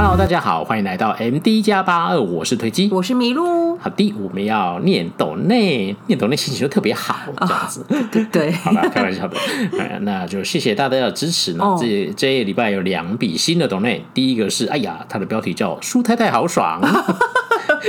[0.00, 3.76] Hello，大家好，欢迎来到 MD 加八二，我是推机，我是麋鹿。
[3.78, 7.84] 好的，我们要念抖内，念抖内心情就特别好，这样子。
[8.12, 9.36] 对 对， 好了，开玩笑的。
[9.76, 11.76] 哎，那就谢谢大家的支持呢。
[11.80, 16.80] 这这一礼拜有两笔新的抖内，第一个是，哎呀，它的标题叫“舒太太好爽”。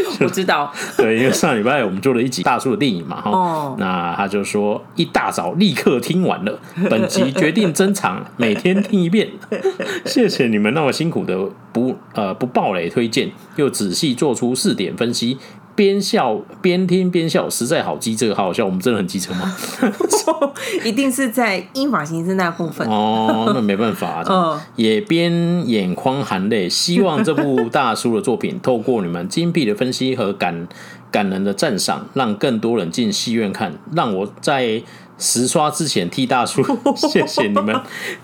[0.22, 9.30] 我知道， 对，因为上礼拜我们做了一集大叔的电影嘛，哈、哦，那他就说一大早立刻听完了， 本集决定珍藏，每天听一遍。
[10.06, 11.38] 谢谢你们那么辛苦的
[11.72, 15.38] 不呃不暴雷推荐，又仔细做出四点分析。
[15.80, 18.66] 边笑边听边笑，实在好机车，好好笑。
[18.66, 19.56] 我们真的很机车吗？
[20.84, 24.22] 一定是在英法形式那部分哦，那没办法、
[24.76, 30.68] 也边眼眶含泪，希望这部大叔的作品，透过你们精辟的分析和感
[31.10, 34.84] 感人的赞赏，让更多人进戏院看，让我在。
[35.20, 36.64] 实刷之前替大叔，
[36.96, 37.80] 谢谢你们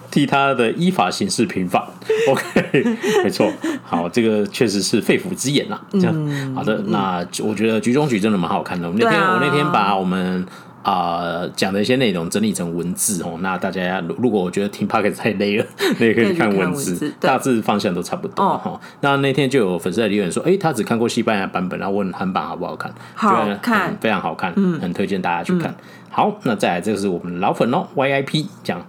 [0.10, 1.84] 替他的依法行事平反。
[2.30, 3.52] OK， 没错，
[3.84, 5.80] 好，这个确实是肺腑之言呐。
[5.92, 8.88] 这样，好的，那我觉得《局中局》真的蛮好看的。
[8.88, 10.46] 我那天，我那天把我们
[10.84, 13.38] 啊讲的一些内容整理成文字哦。
[13.42, 15.66] 那大家如果我觉得听 p o c k e t 太累了，
[16.00, 18.80] 那也可以看文字，大致方向都差不多哈。
[19.02, 22.94] 那那天就有粉丝在留言说，哎，他只看过西班牙版本，然后问韩版好不好看？
[23.16, 25.76] 好看，非常好看，嗯很推荐大家去看。
[26.16, 28.88] 好，那再来，就是我们老粉哦，VIP 讲，啊，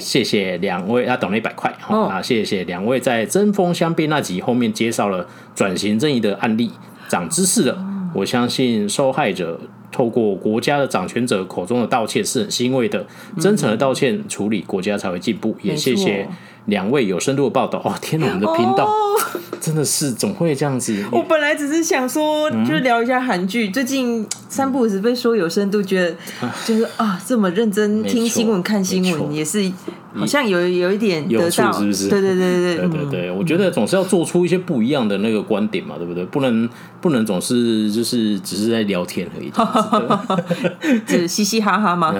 [0.00, 6.70] 谢谢两位，他懂了一百块，好，啊，谢谢两位在针锋相对那集后面介绍了转型正义的案例，
[7.06, 7.76] 长知识了。
[8.14, 9.60] 我相信受害者
[9.92, 13.04] 透过国家的掌权者口中的道歉是很欣慰的，
[13.38, 15.54] 真诚的道歉处理，国家才会进步。
[15.60, 16.26] 也谢谢。
[16.68, 17.94] 两位有深度的报道哦！
[18.00, 18.88] 天哪，我们的频道
[19.60, 20.94] 真的是总会这样子。
[21.10, 23.70] 我本来只是想说，就聊一下韩剧。
[23.70, 26.14] 最近三不五时被说有深度，觉得
[26.66, 29.72] 就是啊，这么认真听新闻、看新闻，也是
[30.18, 32.08] 好像有有一点得到，是不是？
[32.08, 36.24] 对对对对对对对，我觉得总是要做出一些不一样的那个观点嘛，对不对？
[36.26, 36.68] 不能
[37.00, 39.50] 不能总是就是只是在聊天而已，
[41.06, 42.14] 只 嘻嘻哈哈吗？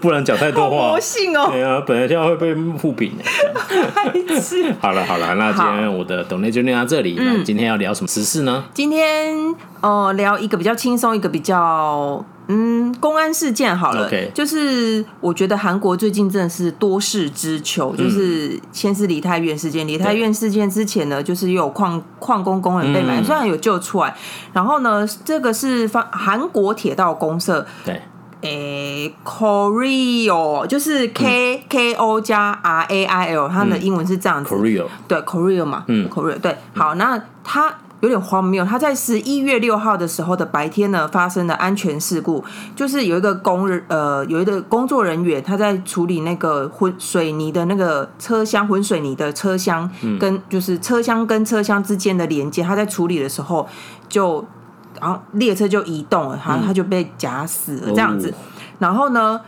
[0.00, 1.48] 不能讲太多话，魔性哦。
[1.50, 3.12] 对啊，本来就要会被互评。
[4.80, 7.14] 好了好了，那今天我的懂内就念到这里。
[7.18, 8.64] 那今天要聊什么时事呢？
[8.72, 9.34] 今天
[9.80, 14.10] 呃，聊一个比较轻松，一个比较嗯，公安事件好了。
[14.10, 14.30] Okay.
[14.32, 24.14] 就是我觉得韩国最近真的是多事之秋，就是先是梨泰院事件，梨泰院事件之前呢，就是又有矿矿工工人被埋，虽然有救出来，
[24.52, 28.00] 然后呢，这个是方韩国铁道公社对。
[28.42, 34.54] 诶、欸、Korea 就是 K、嗯、K O 加 R A I L，它的英文是这样子。
[34.54, 36.54] Korea 对 Korea 嘛，嗯，Korea 对。
[36.74, 42.44] 好，那它有点荒谬，他在十一月六号的时候的白天呢，发生了安全事故，
[42.76, 53.66] 就是有一个工人呃，有一个工作人员他在处理那个混水泥的那个车厢，混水泥的车厢跟就是车厢跟车厢之间的连接，他在处理的时候
[54.08, 54.44] 就。
[55.00, 58.32] 然后列车就移动了，他他就被夹死了这样子。
[58.78, 59.40] 然后呢，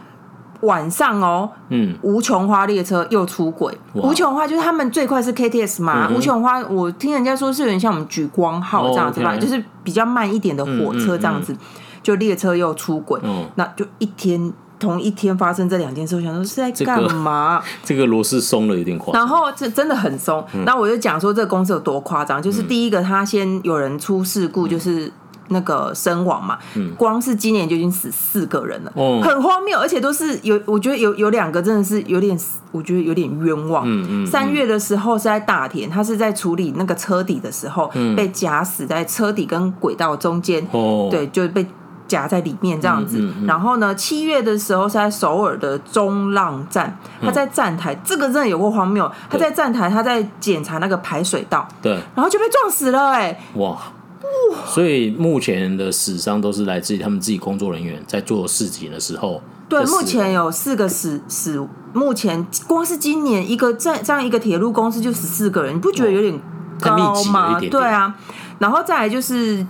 [0.60, 3.76] 晚上哦，嗯，无穷花列车又出轨。
[3.94, 11.56] 无穷花就是他们最快是 KTS 嘛，无穷花我听人家说是有点像我们莒光号这样子嘛，就是比较慢一点的火车这样子。
[12.02, 13.20] 就列车又出轨，
[13.56, 17.60] 那就一天同一天发生这两件事，我想说是在干嘛？
[17.82, 19.20] 这个螺丝松了有点夸张。
[19.20, 20.46] 然后这真的很松。
[20.64, 25.12] 那我就讲说这个公司有多夸张，就是第一个他先有人出事故，就是。
[25.48, 26.58] 那个身亡嘛，
[26.96, 32.38] 光是今年就已经死四个人了，哦、很荒谬，而且都是有，我觉得有有两个真的是有点，
[32.72, 33.84] 我觉得有点冤枉。
[34.26, 41.64] 三、嗯嗯、月的时候是在大田，他是在处理那个车底的时候，嗯、被夹死在车底跟轨道中间，哦、对，就被
[42.08, 43.18] 夹在里面这样子。
[43.18, 53.76] 嗯嗯嗯、然后呢，七月的时候是在首尔的中浪站，他在站台，嗯、这个真的有过荒谬，他在站台，他在检查那个排水道，对，然后就被撞死了、欸，哎，哇。
[54.66, 59.42] 所以目前的死伤都是来自于他们自己工作人员在做事情的时候。
[59.68, 66.40] 对，目前有四个死死，目前光是今年一个这这样一个铁路公司就十四个人，你不觉得有点
[66.80, 67.58] 高吗？
[67.60, 68.14] 对啊，
[68.58, 69.66] 然后再来就是。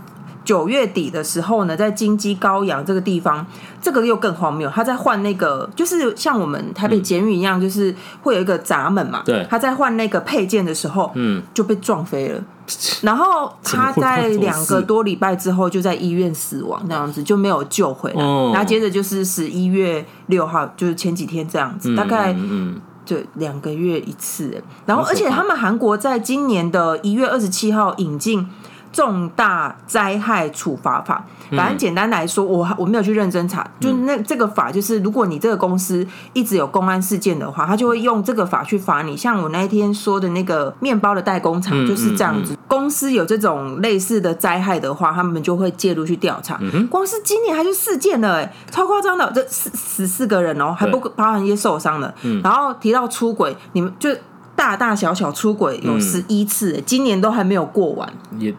[0.47, 3.45] 九月底的时候呢，在金鸡高阳这个地方，
[3.83, 4.71] 这个又更荒谬。
[4.73, 9.23] 他在换那个，就是像我们台北捷运一样，就是会有一个闸门嘛。
[9.25, 9.45] 对。
[9.51, 12.41] 他在换那个配件的时候，嗯，就被撞飞了。
[13.03, 18.21] 然后他在两个多礼拜之后就在医院死亡，那样子就没有救回来。
[18.53, 24.63] 然后接着就是十一月六号，就是前几天这样子，大概嗯，就两个月一次。
[24.85, 28.49] 然后而且他们韩国在今年的一月二十七号引进。
[28.93, 31.25] 重大灾害处罚法。
[31.53, 39.17] 反正简单来说，我我没有去认真查，就那这个法就是，如果你这个公司一直有公安事件的话，他就会用这个法去罚你。
[39.17, 46.59] 像我那一天说的那个面包的代工厂就是这样子，公司有这种类似的灾害的话，他们就会介入去调查。
[46.91, 52.13] 光是今年还是四件了，哎，超夸张的，这十十四个人哦，还不包含一些受伤的。
[52.43, 54.11] 然后提到出轨，你们就
[54.57, 58.13] 大大小小出轨有十一次，今年都还没有过完。
[58.39, 58.53] 也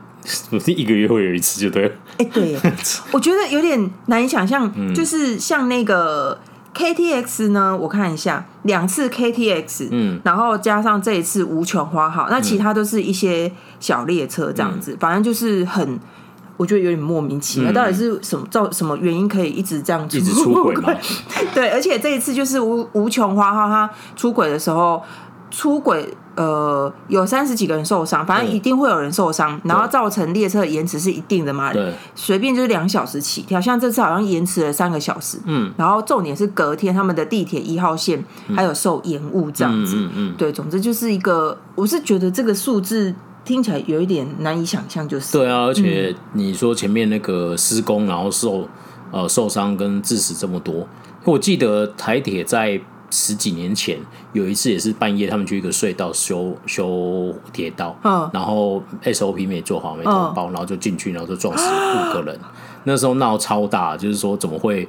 [0.50, 1.92] 不 是一个月会有一次就对了。
[2.18, 2.58] 哎，对，
[3.12, 6.40] 我觉得有点难以想象，就是像那个
[6.76, 16.00] KTX 呢，我看一下，两次 KTX，嗯，然后加上这一次无穷花号，那其他都是一些小列车这样子，反正就是很。
[16.58, 20.92] 我觉得有点莫名其妙，到底是什么造什么原因可以一直这样一直出轨吗？
[21.54, 25.00] 对，而且这一次就是无无穷花号他出轨的时候
[25.50, 31.72] 出轨，呃，有三十几个人受伤，反正一定会有人受伤，然后造成列车的延迟是一定的嘛？
[31.74, 38.24] 对，随便就是两小时起跳，像这次好像延迟了三个小时，嗯，然后重点是隔天他们的地铁一号线
[38.56, 43.14] 还有受延误这样子，嗯嗯，对，总之就是一个，我是觉得这个数字。
[43.46, 45.32] 听起来有一点难以想象，就是。
[45.32, 48.68] 对啊，而且你说前面那个施工，然后受
[49.10, 50.86] 呃受伤跟致死这么多，
[51.24, 52.78] 我记得台铁在
[53.10, 53.98] 十几年前
[54.34, 62.40] 有一次也是半夜，他们去一个隧道修修铁道，嗯，然后 SOP 没做好，没通报，然后就进去，然后就撞死五个人，
[62.84, 64.88] 那时候闹超大，就是说怎么会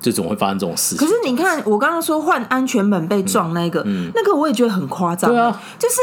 [0.00, 1.06] 就怎么会发生这种事情？
[1.06, 5.94] 可是你看，我刚刚说换安全门被撞那个，嗯，那个我也觉得很夸张，对啊，就是。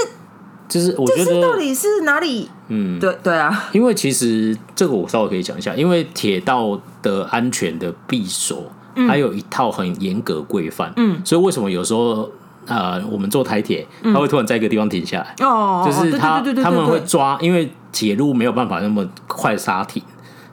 [0.67, 2.50] 就是我觉得到底是哪里？
[2.69, 8.63] 嗯，对对啊，因为其实这个我稍微可以讲一下，因为铁道的安全的闭锁，
[9.07, 12.30] 还有一套很严格规范，嗯，所以为什么有时候
[12.65, 20.01] 呃，我们坐台铁，他会突然在一个地方停下来，哦，就是他他们会抓，因为铁路没有办法那么快刹停，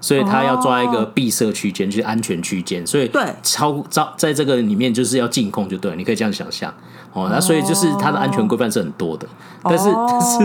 [0.00, 3.22] 所以他要抓一个闭塞区间，就是安全区间，所以对。
[3.42, 6.72] 超在在这个里面就是要进控，就对，你可以这样想象。
[7.14, 9.28] 哦，那所以就是它的安全规范是很多的，
[9.62, 10.38] 但是但是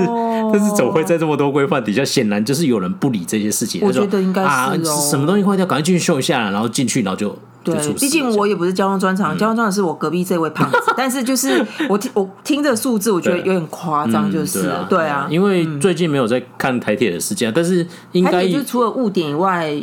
[0.52, 1.82] 但是怎么会在这么多规范？
[1.82, 3.80] 底下，显然就是有人不理这些事情。
[3.86, 7.34] 我觉得应该是啊，什么东西坏掉，赶快进去修一下，然后进去，然后就
[7.74, 7.94] 对。
[7.94, 10.78] 毕竟我也不是交通专长，交通专长是我隔壁这位胖子。
[10.96, 15.28] 但是就是我听我听这个数字，我觉得有点夸张，就是对啊。
[15.30, 19.80] 因为最近没有在看台铁的事件，但是应该就除了误点以外。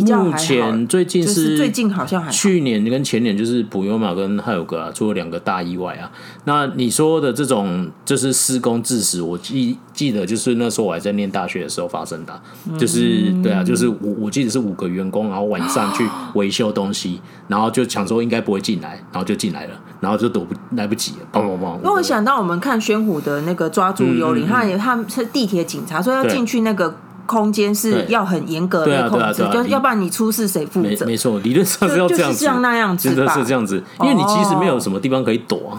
[0.00, 6.10] 目前最近是最近好像还去年跟前年就是普悠玛跟还有个啊，出了两个大意外啊。
[6.44, 12.40] 那你说的这种就是施工致死，我记记得就是那时候我还在念大学的时候发生的，
[12.78, 21.76] 就是对啊，就是我我记得是五个员工，然后晚上去维修东西，然后就想说应该不会进来，然后就进来了，然后就躲不来不及了，砰砰砰！
[21.78, 26.94] 因为我想到我们看宣虎的那个抓住幽灵，他他是地铁警察，所以要进去那个。
[27.28, 31.04] 空间是要很严格的控制，就要不然你出事谁负责？
[31.04, 32.16] 没错，理论上是要这
[32.46, 35.76] 样那样子，真的是这样子，因为你其实没有什么地方可以躲啊。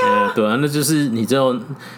[0.00, 1.54] 对啊，对啊，那就是你知道，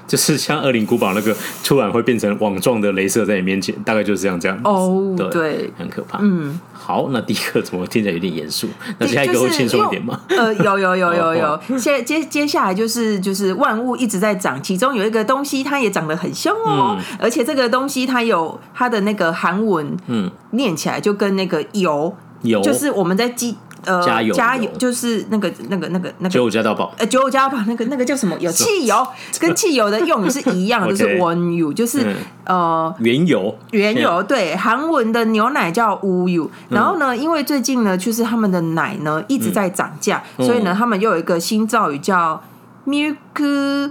[0.07, 6.19] 就是像《恶灵古堡》那个突然会变成网状的镭射在你面前，大概就是这样这样哦，对，很可怕。
[6.21, 8.69] 嗯，好，那第一个怎么听起来有点严肃？
[8.99, 10.21] 那下一个会轻松一点吗？
[10.29, 24.35] 呃，有有有有有，接接接下来就是就是万物一直在涨，其中有一个东西它也长得很凶哦，而且这个东西它有它的那个韩文，嗯，念起来就跟那个油油，就是我们在机呃加油。
[24.35, 26.31] 加油，就是那个那个那个那个。
[26.31, 28.37] 九五加到宝，呃九五加到宝那个那个叫什么？
[28.41, 29.07] 有汽油，
[29.39, 32.07] 跟汽油的用语是一样的， 就是 wonyu，就是
[32.45, 33.57] 呃原油。
[33.71, 34.23] 原油。
[34.23, 42.43] 对，韩文的牛奶叫 uyu，然后呢，因为最近呢，就是他们的奶呢一直在涨价，所以呢，他们又有一个新造语叫
[42.87, 43.91] milk。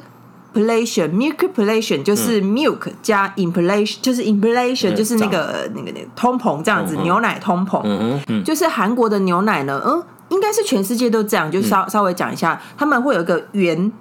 [0.53, 13.91] Inflation，milkpulation 就是 milk 加 inflation，就是 inflation 就是那个那个那个通膨这样子，牛奶通膨，就是韩国的牛奶呢，嗯，应该是全世界都这样，就稍稍微讲一下，他们会有一个原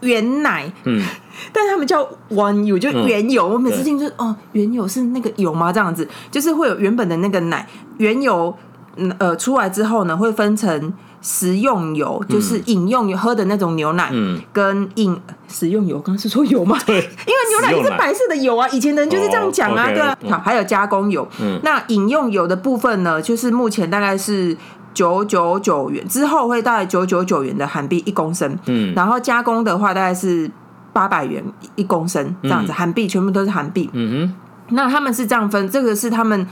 [0.00, 1.00] 原奶，嗯，
[1.52, 5.72] 但他们叫 wonyu 就原油，我每次听说哦，原油是那个油吗？
[5.72, 7.66] 这样子，就是会有原本的那个奶
[7.98, 8.52] 原油，
[9.18, 10.92] 呃，出来之后呢，会分成。
[11.22, 16.76] 食用油就是饮用油喝的那种牛奶，嗯，跟饮食用油，刚刚是说油吗？
[16.84, 20.18] 对， 因为牛奶是白色的油啊，以前的人就是这样讲啊，对啊。
[20.28, 24.56] 好，还有加工油，嗯，那饮用油的部分呢，就是目前大概是
[24.92, 30.50] 九九九元，之后会大概九九九元的韩币一公升，嗯，然后加工的话大概是
[30.92, 31.40] 八百元
[31.76, 36.44] 一公升这样子，韩币全部都是韩币，嗯哼，那他们是这样分，这个是他们。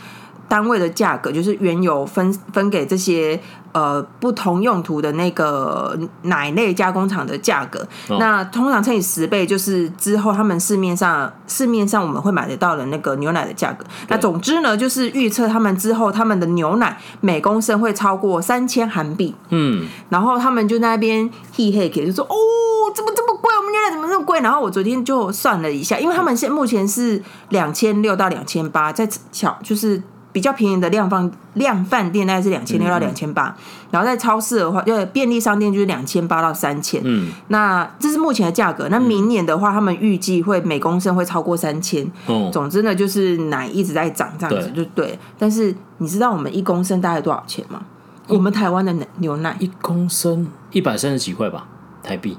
[0.50, 3.40] 单位的价格，就是原油分分给这些
[3.70, 7.86] 呃不同用途的那个奶类加工厂的价格。
[8.08, 13.86] 哦、那通常乘以十倍，就是之后他们市面上市面上我们会买得到的那个牛奶的价格。
[14.08, 19.32] 那总之呢，就是预测他们之后他们的牛奶每公升会超过三千韩币。
[19.50, 22.34] 嗯，然后他们就那边嘿嘿给就说哦，
[22.92, 23.56] 怎么这么贵？
[23.56, 24.40] 我们牛奶怎么这么贵？
[24.40, 30.02] 然后我昨天就算了一下，因为他们现目前是两千六到两千八，在小就是。
[30.32, 33.54] 比较便宜的量贩量贩店大概是两千六到两千八，
[33.90, 37.00] 然后在超市的话，就便利商店就是两千八到三千。
[37.04, 38.88] 嗯，那这是目前的价格。
[38.90, 42.04] 那明年的话，他们预计会每公升会超过三千。
[42.26, 45.18] 哦，总之呢，就是奶一直在涨，这样子就对。
[45.38, 47.82] 但是你知道我们一公升大概多少钱吗？
[48.28, 51.66] 我们台湾的牛奶一公升一百三十几块吧，
[52.02, 52.38] 台币。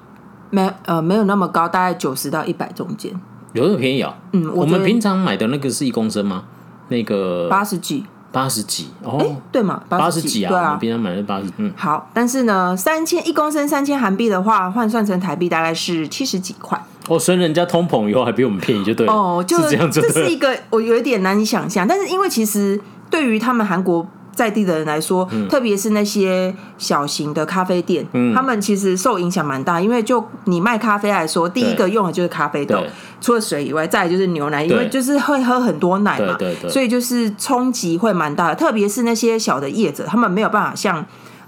[0.50, 3.12] 没呃没有那么高，大概九十到一百中间。
[3.52, 4.16] 有那么便宜啊？
[4.32, 6.46] 嗯，我们平常买的那个是一公升吗？
[6.92, 16.80] 那个八十几，八十几哦，欸、对嘛，八十几啊，对啊，我平常买的八十，嗯，好，但是呢，三千一公升三千韩币的话，换算成台币大概是七十几块。
[17.08, 19.12] 哦，所以人家通膨以后还比我们便宜，就对了。
[19.12, 22.80] 哦，就是这样子，这是一个我有一点难以想象，但是因为其实
[23.10, 24.06] 对于他们韩国。
[24.42, 29.80] 在地的人来说，嗯、特别是那些小型的咖啡店，嗯、他们其实受影响蛮大。
[29.80, 32.84] 因为就你卖咖啡来说，第一个用的就是咖啡豆，
[33.22, 38.56] 除了水以外，再来就是牛奶，因为就是会喝很多奶嘛，对对对，所以就是冲击会蛮大的。
[38.56, 40.98] 特别是那些小的业者，他们没有办法像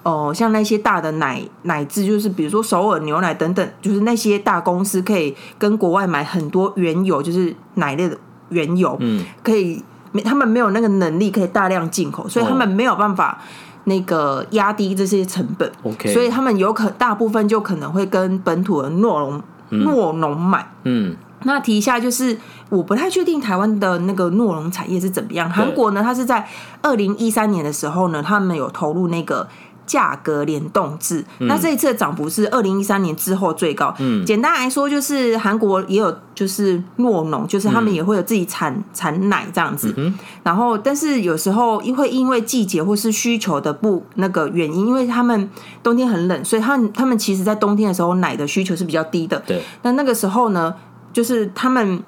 [0.04, 8.16] 哦、呃，像那些大的奶奶制，就是比如说首尔牛奶等等，就是那些大公司可以跟国外买很多原油，就是奶类的
[8.50, 9.84] 原油，嗯，可以。
[10.22, 13.40] 他们没有那个能力可以大量进口，所以他们没有办法
[13.86, 15.72] 那个压低这些成本。
[15.84, 19.42] OK，所以他们有可大部分就可能会跟本土的诺农
[19.84, 20.68] 诺农买。
[20.84, 22.38] 嗯，那提一下就是，
[22.70, 25.50] 我不太确定台湾的那个诺农产业是怎么样。
[25.50, 26.48] 韩国呢，它是在
[26.82, 29.48] 二零一三年的时候呢，他们有投入那个。
[29.86, 33.94] 价格联动制，嗯、那这一次的涨幅是二零一三年之后最高。
[34.00, 39.94] 嗯，简单来说就是韩国也有就是酪农，就是他们也会有自己产产奶这样子。
[39.98, 40.14] 嗯、
[40.44, 45.50] 然后，但是有时候因为因为季节或是需求的不那个原因，因为他们
[45.82, 49.42] 冬天很冷，所以他们他们其实在冬天的时候奶的需求是比较低的。
[49.46, 50.74] 对，那那个时候呢，
[51.12, 52.02] 就是他们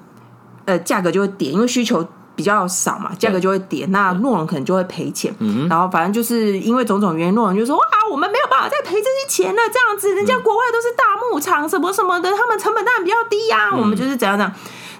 [0.64, 2.06] 呃价格就会跌，因为需求。
[2.36, 5.34] 比较少嘛，价格就会跌，那诺龙可能就会赔钱。
[5.40, 14.52] 嗯、然后反正就是因为种种原因，诺龙就说：“哇，我们没有办法再赔这些钱了，这样子，人家国外都是大牧场什么什么的，他们成本当然比较低呀、啊，嗯、我们就是怎样怎样。”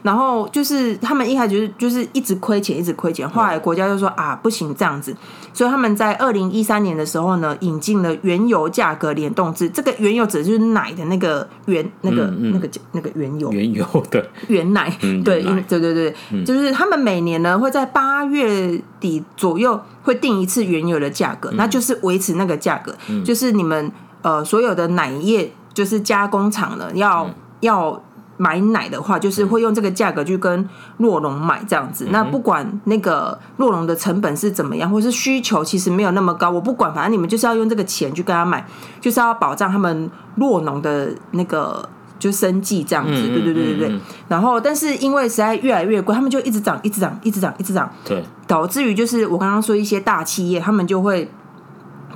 [0.06, 3.28] 然后就是他们一开始就是就是一直亏钱，一直亏钱。
[3.28, 5.12] 后来国家就说啊，不行这样子，
[5.52, 9.68] 所以他们在二零一三年的时候呢，引进了原油价格联动制。
[9.68, 14.96] 这个原油指的就是奶的那个原那个、嗯嗯、那个那个原油，原油的 原奶。
[15.02, 23.90] 嗯、对，奶对对对，嗯、就是他们每年呢会在八月底左右会定一次原油的价格，嗯、那就是维持那个价格，嗯、就是你们
[24.22, 28.02] 呃所有的奶业就是加工厂呢要、嗯、要。
[28.37, 32.07] 买奶的话，就是会用这个价格去跟洛农买这样子。
[32.07, 38.66] 嗯、那不管那个洛农的成本是怎么样，或是需求其实没有那么高，我不管，反正你们就是要用这个钱去跟他买，
[39.00, 41.88] 就是要保障他们洛农的那个
[42.19, 43.12] 就生计这样子。
[43.12, 43.88] 嗯、对对对对对。
[43.88, 47.90] 嗯、然后，但是因为实在越来越贵，他们就一直涨，一直涨，一直涨，一直涨。
[48.05, 48.23] 对。
[48.47, 51.31] 导致于就是我刚刚说一些大企业，他们就会。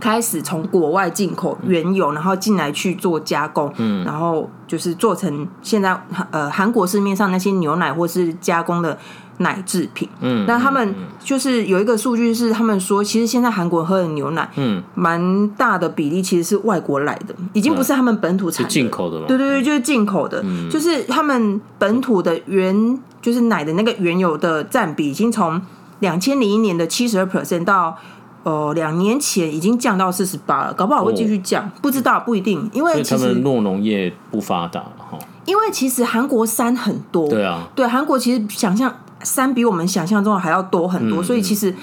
[0.00, 5.96] 开始从国外进口原油，然后进来去做加工，嗯，然后就是做成现在
[6.30, 8.98] 呃韩国市面上那些牛奶或是加工的
[9.38, 19.26] 奶制品，嗯，那他们就是有一个数据是他们说，其实现在韩国喝的牛奶，嗯，蛮大的比例其实是外国来的，已经不是他们本土产的，进口的吗？
[19.28, 25.60] 对对对，就是进口的，嗯，就是他们本土的原就是奶的那个原油的占比，已经从
[26.00, 27.96] 两千零一年的七十二 percent 到。
[28.42, 35.18] 哦，两年前已经降到四十八了，搞不好会继续降，哦、不知道不一定，因为他们诺农业不发达哈。
[35.44, 41.74] 因为其实韩国山很多，对啊，对韩国其实想象山比我们想象中的还要多很多，嗯、所以其实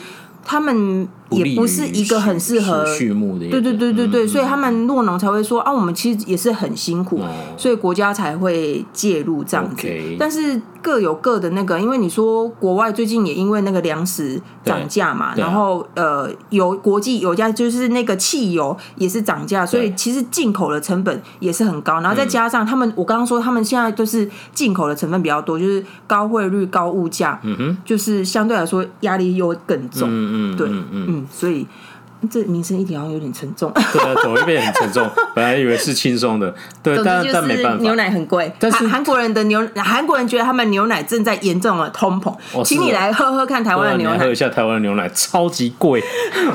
[0.46, 1.08] 他们。
[1.30, 9.88] 也不是一个很适合畜牧的，对对对对对，嗯、所以他们落农才会说啊，我们其实也是很辛苦，哦、所以国家才会介入这样子。
[10.18, 31.17] 但是各有各的那个，因为你说国外最近也因为那个粮食涨价嘛，然后呃，油国际油价就是那个汽油也是涨价，所以其实进口的成本也是很高，然后再加上他们，嗯、我刚刚说他们现在都是进口的成分比较多，就是高汇率、高物价，嗯哼，就是相对来说压力又更重，嗯嗯，对，嗯嗯。
[31.32, 31.68] 所以，
[32.30, 33.72] 这民生议题好像有点沉重。
[33.94, 35.08] 对啊，走一遍很沉重？
[35.36, 38.52] 本来以为是轻松的，对，但但没办法，牛奶很贵。
[38.60, 46.04] 但是韩国人的牛，韩国人觉得他们牛奶正在严重的通膨，请你来喝喝看台湾的牛奶，喝一下台湾的牛奶，超级贵。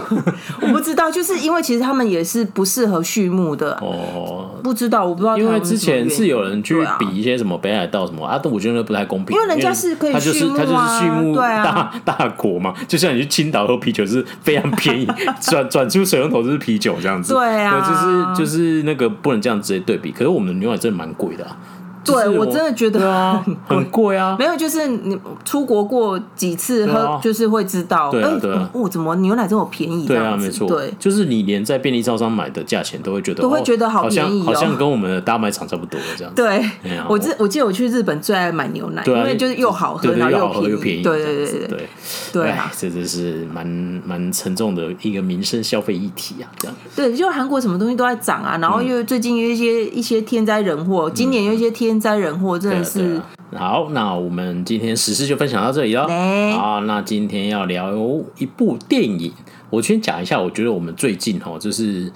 [0.60, 4.50] 我不知道，就是因为其实他们也是不适合畜牧的哦。
[4.62, 15.06] 不知道，我不知道，因为之前是有人去比一些什么北海道什么啊，但我觉得不太公平，因为人家是可以畜牧啊，他就是畜牧大大国嘛，就像你去青岛喝啤酒是非常便宜，
[15.52, 21.56] 转转出水龙头就是啤酒这样子，对啊，就是就是那个不能这样直接对比，可是我们的牛奶真的蛮贵的啊。
[22.04, 24.36] 对，我真的觉得很贵啊！
[24.40, 28.10] 没有，就是你出国过几次喝，就是会知道。
[28.10, 30.06] 对对，哦，怎么牛奶这么便宜？
[30.06, 36.42] 对啊，没错，对，就是你连在便利超商买的价钱都会觉得，都会觉得好便宜，好像跟我们的大卖场差不多这样子。
[36.42, 41.02] 对，我记我记得我去日本最爱买牛奶，因为就是又好喝，然后又便宜。
[41.02, 41.88] 对对对对对，
[42.32, 43.64] 对啊，这真是蛮
[44.04, 46.76] 蛮沉重的一个民生消费议题啊，这样。
[46.96, 51.91] 对，就韩国什么东西都在涨啊，然后又最近有一些一些天灾人祸，今年有一些天。
[51.92, 53.20] 天灾人祸真的是
[53.54, 56.08] 好，那我们今天时事就分享到这里了。
[56.56, 57.92] 好，那今天要聊
[58.38, 59.30] 一部电影。
[59.68, 62.10] 我先讲一下，我觉得我们最近哈，就是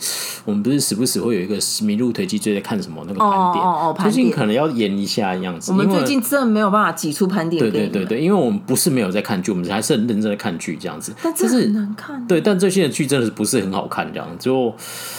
[0.45, 5.73] 我们不是时不时会有一个迷路推机最在看什么那个盘点，哦哦哦，最近可能要演一下样子。
[5.73, 7.61] 我们最近真的没有办法挤出盘点。
[7.61, 11.15] 对对对对，因为我们不是没有在看剧，我们还是很认真的看剧这样子。
[11.23, 12.27] 但这很难看。
[12.27, 14.27] 对，但最近的剧真的是不是很好看这样。
[14.39, 14.75] 就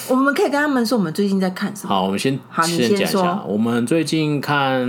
[0.09, 1.89] 我们可以跟他们说，我们最近在看什么？
[1.89, 4.85] 好，我们先先讲一下，我们最近看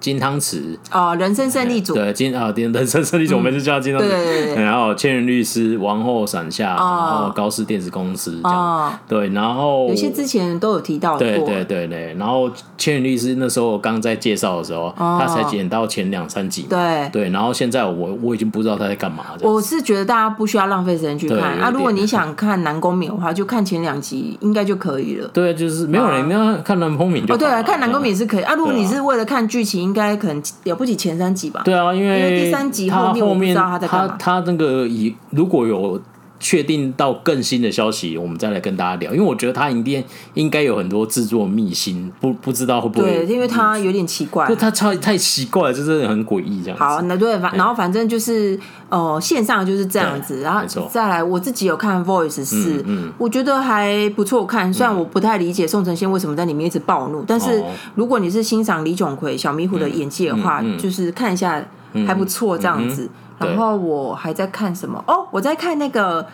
[0.00, 0.76] 金汤匙。
[0.90, 1.94] 哦，人生胜利组。
[1.94, 4.08] 对金啊，人生胜利组，我们就叫金汤匙。
[4.08, 6.76] 对，然后千人律师、王后伞下。
[6.76, 12.14] 然后高斯电子公司这样，对，然后有些之前都有提到过，对对对对。
[12.18, 17.08] 然后千人律师那时候刚在介绍的时候，他才剪到前两三集，对。
[17.10, 17.30] 对。
[17.30, 19.24] 然后现在我我已经不知道他在干嘛。
[19.40, 21.38] 我是觉得大家不需要浪费时间去看。
[21.38, 25.28] 啊，如果你想看南宫珉的话，就看前两集应该就可以了。
[25.28, 28.54] 对，就是没有人要看南宫敏就哦，对啊，看南宫敏是可以啊。
[28.54, 31.62] 如果你是为了看剧情，应该可能了不起前三集吧。
[31.64, 34.16] 对啊，因为第三集后面我不知道他在干嘛。
[34.18, 36.00] 他那个以如果有。
[36.42, 39.14] 确定到更新的消息，我们再来跟大家聊。
[39.14, 40.02] 因为我觉得他一定
[40.34, 43.24] 应该有很多制作秘辛，不不知道会不会？
[43.24, 46.82] 对，因为他有点奇怪，就他超太奇怪了，就是很诡异这样子。
[46.82, 48.58] 好，那对，反然后反正就是
[48.88, 54.74] 呃线上就是这样子，然后再来我自己有看 Voice 四，嗯，我觉得还不错看。
[54.74, 57.62] 虽然我不太理解宋承宪为什么在里面一直暴怒，但是
[57.94, 61.64] 如果你是欣赏李炯奎、小迷糊的演技的话，就是看一下
[62.04, 63.08] 还不错这样子。
[63.38, 65.02] 然后我还在看什么？
[65.04, 66.24] 哦，我在看那个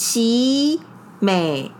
[0.00, 0.80] 奇
[1.18, 1.70] 美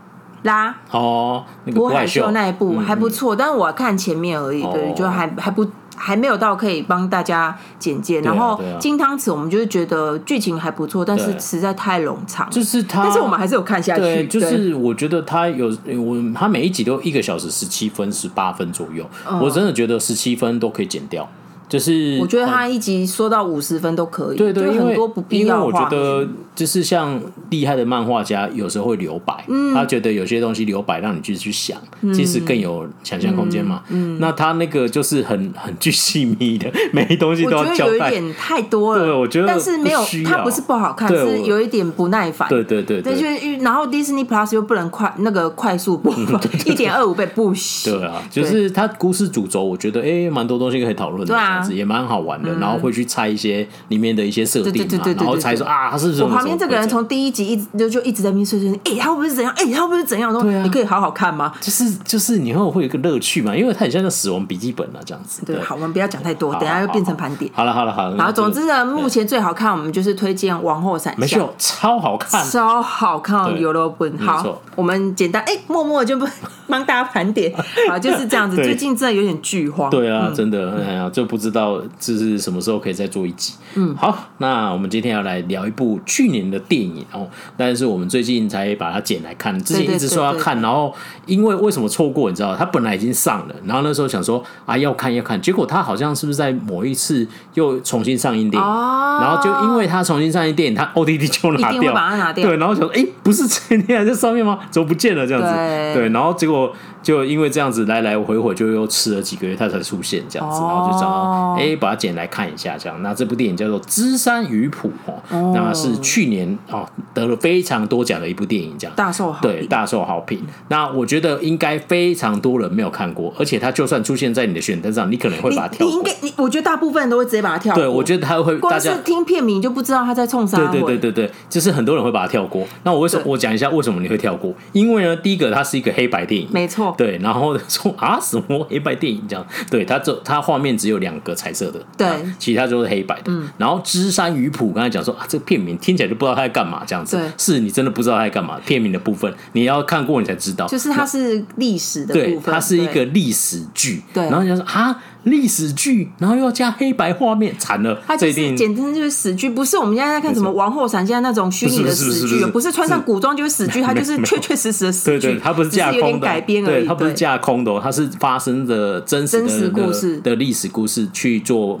[0.43, 0.75] 拉。
[0.91, 8.21] 哦，那个郭海秀那一部还不错，但是我看前面而已，对，就还还不还没有到可以帮大家简介。
[8.21, 14.27] 然后金汤匙，我们就是觉得剧情还不错，但是实在太冗长，就是他，但是我们还是有看下去。
[14.27, 15.65] 就是我觉得他有
[15.97, 19.03] 我，他每一集都一个小时十七分、十八分左右，
[19.41, 21.27] 我真的觉得十七分都可以剪掉。
[21.71, 25.55] 就是我觉得他一集说到五十分都可以，对对，很多不必要。
[25.55, 27.17] 因为我觉得就是像
[27.49, 31.79] 厉害的漫画家，有时候会留白，他觉得有些东西留白让你继续去想，
[32.13, 33.83] 其实更有想象空间嘛。
[33.87, 39.05] 嗯那他那个就是很很巨细密的，每一东西都要交代，有一点太多了。
[39.05, 42.49] 对，我觉得，但是没有，他不是不好看，是有一点不耐烦。
[42.49, 47.93] 对对对，那就然后 Disney Plus 又不能快那个快速播放， 一点二五倍不行。
[47.93, 51.60] 对啊，就是他故事主轴，我觉得哎，蛮多东西可以讨论的。
[51.69, 56.23] 也蛮好玩的，然后会去猜一些里面的一些设定嘛，然后猜说啊，他是不是？
[56.23, 59.53] 我旁边这个人从第一集一直就就一直在那边碎碎念，哎，他会不会怎样？
[59.57, 60.31] 哎，他会不会怎样？
[60.31, 61.51] 说你可以好好看吗？
[61.59, 65.43] 就是就是，你会会有一个乐趣嘛，因为它很像个死亡笔记本啊，这样子。
[65.45, 67.51] 对，好，我们不要讲太多，等下又变成盘点。
[67.53, 74.17] 好了好了好了，好，总之呢，目前最好看，我们就是推荐《王后伞下》，没错，超好看，超好看，有了本。
[74.17, 76.25] 好，我们简单哎，默默就不
[76.67, 77.53] 帮大家盘点，
[77.89, 78.55] 好，就是这样子。
[78.61, 83.53] 最近真的有点剧荒，对啊，真的，哎呀，就不知道这是什么时候可以再做一集。
[83.75, 90.93] 嗯，好，那我们今天要来聊一部去年的电影哦，但是我们最近才把它剪来看，之前一直说要看，然后
[91.25, 92.29] 因为为什么错过？
[92.29, 104.59] 你知道，它本来已经上了，然后那时候想说啊要看要看，结果它好像是不是在某一次又重新上映电影，哦然后就因为它重新上映电影，它 OTT 就拿掉，把它拿掉，对， 然后想说哎，不是 今天还在上面吗？
[104.69, 105.25] 怎么不见了？
[105.25, 105.47] 这样子，
[105.93, 106.73] 对，然后结果。
[107.01, 113.01] 就因为这样子来来回回，就又吃了几个月，他才出现这样子，然后就找到哎，把它捡来看一下这样。
[113.01, 120.41] 那这部电影叫做《芝山鱼谱》哦，那是去年哦得了非常多奖的一部电影，这样大受好对大受好评。
[120.67, 125.89] 那我觉得应该非常多人没有看过，而且他就算出现在你的选单上，你可能会把它跳过。
[125.89, 127.83] 你应该，你我觉得大部分人都会直接把它跳过。
[127.83, 130.57] 对，我觉得他会，光是听片名就不知道他在冲啥。
[130.57, 132.65] 对对对对对，就是很多人会把它跳过。
[132.83, 133.23] 那我为什么？
[133.25, 134.53] 我讲一下为什么你会跳过？
[134.71, 136.90] 因为呢，第一个它是一个黑白电影，没错。
[136.97, 139.45] 对，然后说啊什么黑白电影这样？
[139.69, 142.07] 对，它这它画面只有两个彩色的，对，
[142.39, 143.23] 其他就是黑白的。
[143.27, 143.49] 嗯。
[143.57, 147.17] 然后《芝山鱼谱》刚才讲说啊，这个片名听起来就不知道它在干嘛这样子。
[147.17, 148.59] 对，是你真的不知道它在干嘛。
[148.65, 154.01] 片名的部分你要看过你才知道，就是它是历史的部分，对，它是一个历史剧。
[154.13, 155.01] 对，然后就说啊。
[155.23, 158.01] 历史剧，然后又要加黑白画面，惨了！
[158.07, 165.19] 它就是简直就是死剧，不是我们现在在看什么王后伞，现在那种虚拟的死剧，不是穿上古装就是死剧，它就是确确实实的死剧。
[165.19, 171.79] 对对，它不是架空的，改编而已，它不是架空的，它是发生的真实的故事的历史故事去做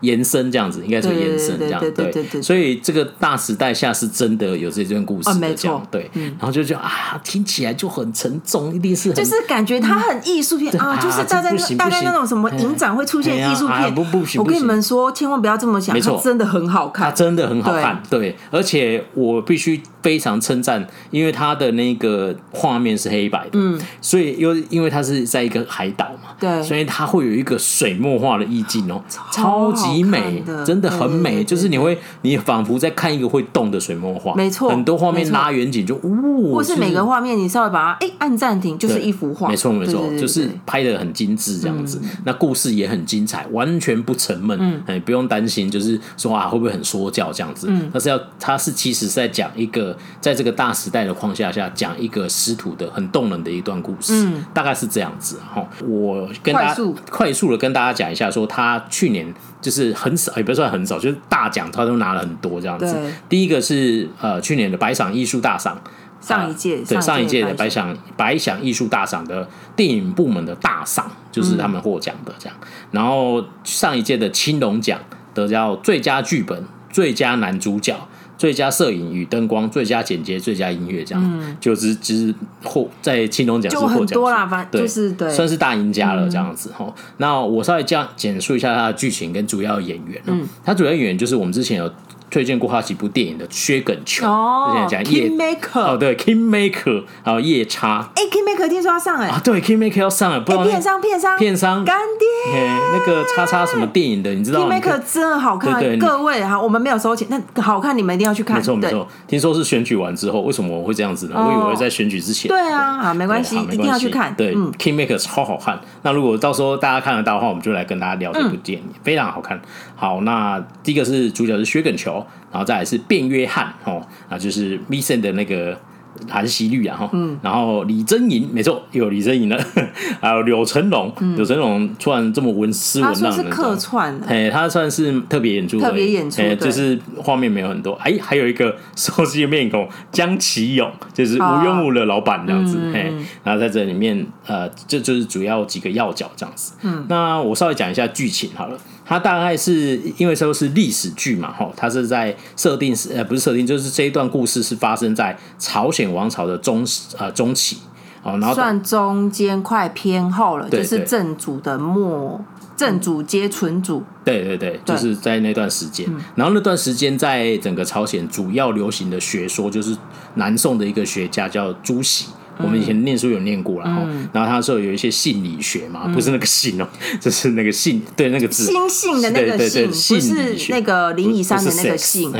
[0.00, 1.80] 延伸，这样子应该是延伸这样。
[1.80, 5.82] 对对对，所以这个大时代下是真的有这段故事，没错。
[5.90, 12.50] 对，然后就觉得啊，听起来就很沉重，一定是就是感觉它很艺术片啊，就是大概大概那种什么。
[12.66, 13.94] 影展会出现艺术片，
[14.38, 47.66] 我跟你们说，千万不要这么想，没错，真的很好看，它真的很好看，对，而且我必须非常称赞，因为它的那个画面是黑白的，嗯，所以又因为它是在一个海岛嘛，对，所以它会有一个水墨画的意境哦，超级美，真的很美，就是你会，你仿佛在看一个会动的水墨画，没错，很多画面拉远景就呜，或是每个画面你稍微把它哎按暂停，就是一幅画，没错没错，就是拍的很精致这样子，那故事也很精彩，完全不沉闷，嗯，哎，不用担心，就是说啊，会不会很说教这样子？
[47.68, 55.66] 嗯，他是要，他是其实是在讲一个，在这个大时代的框架下，讲一个师徒的很动人的一段故事，嗯，大概是这样子哈。
[55.86, 62.96] 我跟大家快速的跟大家讲一下，说他去年就是很少，也不算很少，就是大奖他都拿了很多这样子。
[63.28, 65.80] 第一个是呃去年的白赏艺术大赏。
[66.18, 72.56] 上一届对上一届的白想白想艺术大赏的电影部门的大赏，就是他们获奖的这样。
[72.90, 74.98] 然后上一届的青龙奖
[75.34, 77.94] 得叫最佳剧本、最佳男主角、
[78.38, 86.92] 最佳摄影与灯光、最佳剪接、最佳音乐这样，就是只获在青龙奖是获奖多啦，反正就是对，算是大赢家了这样子哈。
[87.18, 91.90] 那我稍微这样简述一下它的剧情跟主要演员，嗯，它主要演员就是我们之前有。
[92.36, 99.28] 推荐过他几部电影的薛耿求哦，讲 Kingmaker 哦，对 Kingmaker 还有夜叉，哎，Kingmaker 听说要上哎。
[99.28, 101.38] 啊，对 Kingmaker 要上了，不知道片商片商。
[101.38, 101.82] 片商。
[101.82, 102.60] 干爹，
[102.92, 109.08] 那个叉叉什么电影的，你知道 Kingmaker 真的好看，各位哈，我们没有收钱，但好看，你们一定要去看，没错没错。
[109.26, 111.36] 听说是选举完之后，为什么我会这样子呢？
[111.38, 115.80] 我以为在选举之前，对啊，啊，没关系，一定要去看，对，Kingmaker 超好看。
[116.02, 119.58] 那如果到时候大家看得到的话，我们就来跟大家聊这部电影，非常好看。
[119.96, 122.24] 好，那第一个是主角是薛耿球。
[122.52, 125.78] 然后再来是卞约翰哦，啊，就是 Mission 的那个
[126.26, 129.62] 韩熙律啊哈，嗯，然后李珍莹，没错，有李珍莹了，
[130.22, 143.12] 还有柳成龙，柳成龙突然这么文斯文浪，他是客串，哎，他算是特别演出，特别演出，就是画面没有很多，哎，还有一个 熟悉的面孔江启勇，就是无忧无的老板这样子，哎，
[143.44, 148.78] 然后在这里面，呃，这就是主要几个要角这样子，嗯，那我稍微讲一下剧情好了。
[149.08, 156.84] 它大概是因为说是历史剧嘛，哈，它是在设定是呃不是设定，就是这一段故事是发生在朝鲜王朝的中
[157.16, 157.78] 呃中期，
[158.24, 162.44] 哦，然后算中间快偏后了，就是正主的末，
[162.76, 169.96] 正主接存主，对对对，就是在那段时间，然后那段时间在整个朝鲜主要流行的学说就是
[170.34, 172.26] 南宋的一个学家叫朱熹。
[172.58, 176.88] 我们以前念书有念过了，嗯、然后他说有一些性理学嘛，嗯、不是那个性哦，
[177.20, 182.32] 就是那个性，对那个字，心性的那个性，不是那个林以山的那个性。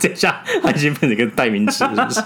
[0.00, 2.20] 等一下，他已经变成一个代名词， 是不是？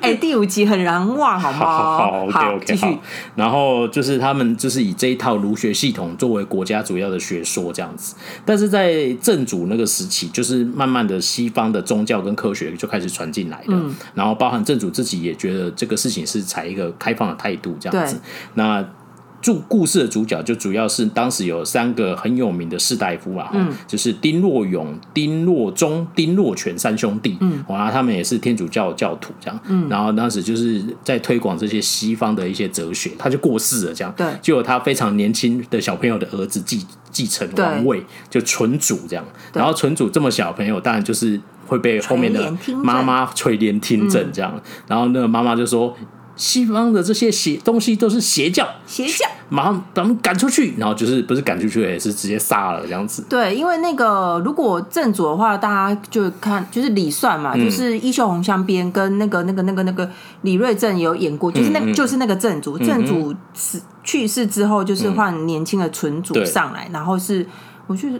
[0.00, 1.58] 哎、欸，第五集很难忘，好吗？
[1.58, 2.98] 好，好，OK，OK，继续。
[3.34, 18.20] 然后就是他们就是以这一套儒学系统作为国家主要的学说这样子，但是在正主那个时期，就是慢慢的西方的宗教跟科学就开始传进来了，嗯、然后包含正主自己也觉得这个事情是采一个开放的态度这样子，
[18.54, 18.84] 那。
[19.42, 38.00] 主故事的主角就主要是当时有三个很有名的士大夫啊，嗯，就是丁若勇、丁若中、丁若全三兄弟，嗯，然后他们也是天主教教徒这样，嗯，然后当时就是在推广这些西方的一些哲学，他就过世了这样，对，就有他非常年轻的小朋友的儿子继继承王位，
[38.30, 45.96] 就纯祖这样，然后纯祖这么小朋友，当然就是会被后面的妈妈垂帘听政这样，然后那个妈妈就说。
[46.34, 53.24] 西方的这些邪东西都是邪教，邪教，马上把他们赶出去，然后就是不是赶出去，也是直接杀了这样子。
[53.28, 67.46] 对，因为那个如果正主的话，大家就看就是李算嘛，嗯、就是《衣袖红香边》跟那个那个那个那个李瑞正有演过，就是那个、嗯嗯就是那个正主，正主死去世之后，就是换年轻的纯主上来，嗯、然后是
[67.86, 68.18] 我觉得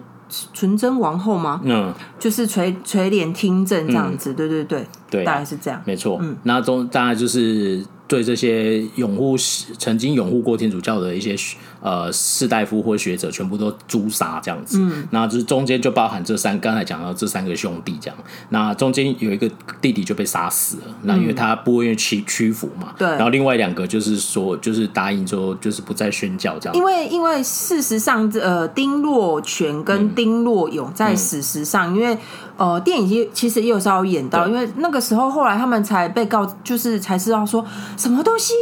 [0.53, 1.63] 纯真王后吗？
[1.65, 6.19] 嗯，就是垂垂帘听政这样子，对对，对，大概是这样，没错。
[6.21, 7.83] 嗯，那中大概就是。
[8.13, 9.35] 对这些拥护、
[9.79, 11.35] 曾经拥护过天主教的一些
[11.81, 14.79] 呃士大夫或学者，全部都诛杀这样子。
[14.83, 18.19] 嗯，那就是中间就包含这三，刚才讲到这三个兄弟这样。
[18.51, 22.93] 那中间有一个弟弟就被杀死了，那因为他不愿意屈屈服嘛。
[22.99, 23.09] 对。
[23.09, 26.77] 然后另外两个就是说，就是答应说，就是不再宣教这样。
[26.77, 32.19] 因为因为事实上，呃，丁若全跟丁若勇在史实上，嗯、因为。
[32.63, 37.65] 呃，电影其实也有稍微演到，因为那个时候后来他们才被告，就是才知道说
[37.97, 38.55] 什么东西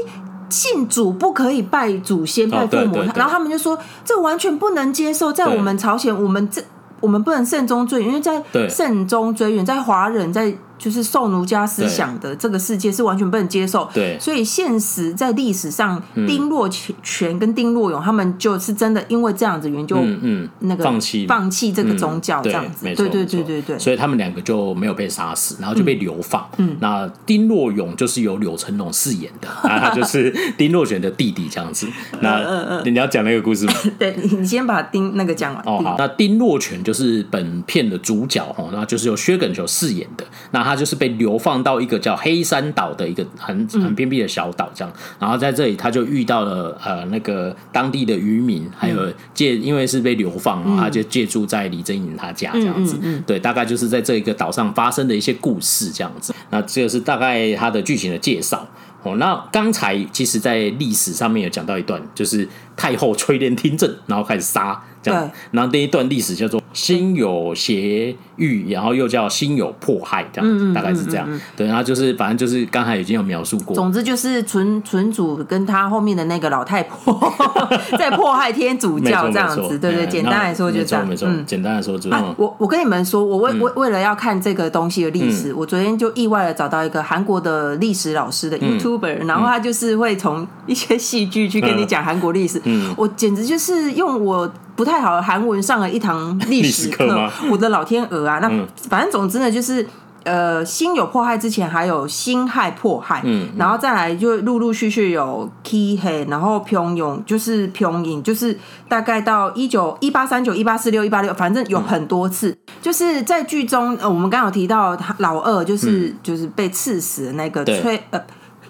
[0.48, 6.62] 信主不可以拜祖先、拜父母，然后他们就说这完全不能接受，在我们朝鲜，我们这
[7.00, 10.56] 我们不能慎终追远，因为在慎终追远，在华人在。
[10.80, 16.66] 就是受奴家思想的这个世界是完全不能接受，对，所以现实在历史上，丁若
[17.02, 26.48] 全跟丁若勇他们就是真的因为这样子原因就嗯那个放弃放弃这个宗教这样子，对对对对对，所以他们两个就没有被杀死，然后就被流放。
[26.56, 31.86] 嗯，那丁若勇就是由柳成龙饰演的，他就是 丁若全的弟弟这样子。
[32.20, 33.74] 那你要讲那个故事吗？
[33.98, 35.62] 对，你先把丁那个讲完。
[35.66, 40.24] 哦好，那丁若全就是本片的主角哦，那就是由薛耿球饰演的。
[40.52, 56.34] 那他就是被流放到一个叫黑山岛的一个很很偏僻的小岛，这样，然后在这里他就遇到了呃那个当地的渔民，还有借因为是被流放，然后他就借住在李珍颖他家这样子，对，大概就是在这一个岛上发生的一些故事这样子。
[56.50, 58.66] 那这个是大概他的剧情的介绍。
[59.02, 59.16] 哦。
[59.16, 62.46] 那刚才其实，在历史上面有讲到一段，就是
[62.80, 64.80] 太后垂帘听政，然后开始杀。
[65.02, 71.26] 这样，然后那一段历史叫做“心有邪欲”，然后又叫“心有迫害”，这样子大概是这样。
[71.56, 73.74] 对，然后就是反正就是刚才已经有描述过。
[73.74, 77.18] 总之就是纯纯主跟他后面的那个老太婆
[77.98, 79.78] 在迫害天主教这样子。
[79.78, 81.08] 对对，简单来说就这样。
[81.08, 82.34] 没错，简单来说就这样。
[82.36, 92.60] 我我跟你们说，我为为为了要看这个东西的历史，我昨天就意外的找到一个韩国的历史老师的 YouTuber，然后他就是会从一些戏剧去跟你讲韩国历史。
[92.96, 94.50] 我简直就是用我。
[94.76, 98.38] 不太好的韩文上了一堂历史课，我的老天鹅啊！
[98.38, 98.48] 那
[98.88, 99.86] 反正总之呢，就是
[100.22, 118.22] 呃，心有迫害之前还有辛亥迫害，嗯，然后再来就陆陆续续有 Ki He，然后平勇就是平影，就是大概到一九一八三九一八四六一八六，反正有很多次，就是在剧中呃，我们刚刚有提到老二就是就是被刺死的那个崔呃，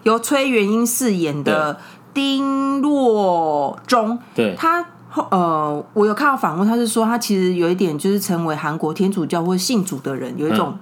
[0.02, 1.78] 由崔元英饰演的
[2.14, 4.85] 丁若中，对他。
[5.33, 10.73] 呃，我有看到访问，他是说他其实有一点就是成为韩国天主教或信主的人有一种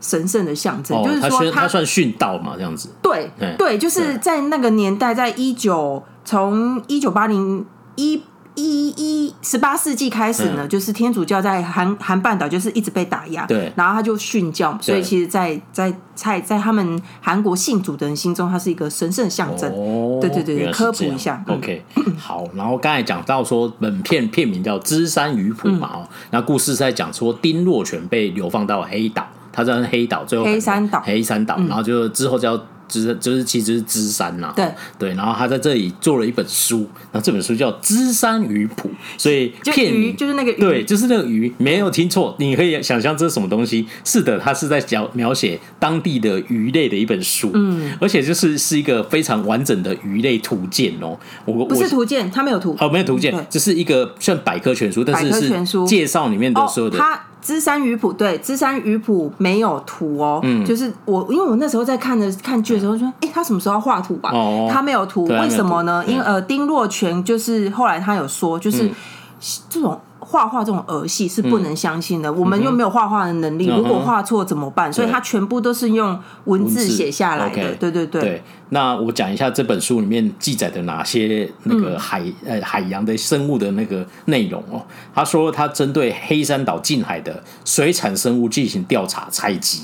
[0.00, 2.88] 神圣的象征，嗯、就是说他，算殉道嘛，这样子。
[3.02, 8.22] 对对，对，就是在那个年代，在一九从一九八零一。
[8.56, 19.70] 一一十八世纪开始呢，嗯、就是天主教在韩韩半岛就是一直被打压，对，然后他就殉教，所以其实在，在在在在他们韩国信主的人心中，它是一个神圣象征。
[19.72, 21.44] 哦，对对对，科普一下。
[21.46, 21.84] OK，
[22.18, 32.58] 好，然后刚才讲到说，本片片名叫《芝山鱼谱》嘛，哦、嗯，那故事是在讲说丁若泉被流放到黑岛，他在黑岛，最后黑山岛，黑山岛，然后就之后叫。
[32.88, 34.66] 知就是其实是芝山呐，对
[34.98, 43.86] 对，然后他在这里做了一本书，那这本书叫《芝山鱼谱》，所以片鱼就是那个鱼，对，就是那个鱼，没有听错，你可以想象这是什么东西？
[44.04, 56.98] 是的，他是在讲描写当地的鱼类的一本书，嗯，而且就是是一个非常完整的鱼类图鉴哦，我不是图鉴，他没有图，哦，没有图鉴，这是一个像百科全书，但是是介绍里面的所有的。
[57.46, 64.32] 知山鱼谱对，芝山鱼谱没有图哦，嗯，就是我因为我那时候在看的看剧的时候说，哎，他什么时候要画图吧？
[64.32, 66.04] 哦，他没有图，为什么呢？
[66.08, 68.90] 因为呃，丁若全就是后来他有说，就是
[69.70, 69.96] 这种。
[70.28, 74.90] 画画这种儿戏是不能相信的，嗯、我们又没有画画的能力，嗯、如果画错怎么办？
[74.90, 77.74] 嗯、所以它全部都是用文字写下来的。
[77.76, 78.42] 对对对，对。
[78.70, 84.84] 那我讲一下这本书里面记载的哪些那个海呃、嗯、海洋的生物的那个内容哦。
[85.14, 89.82] 他说他针对黑山岛近海的水产生物进行调查采集。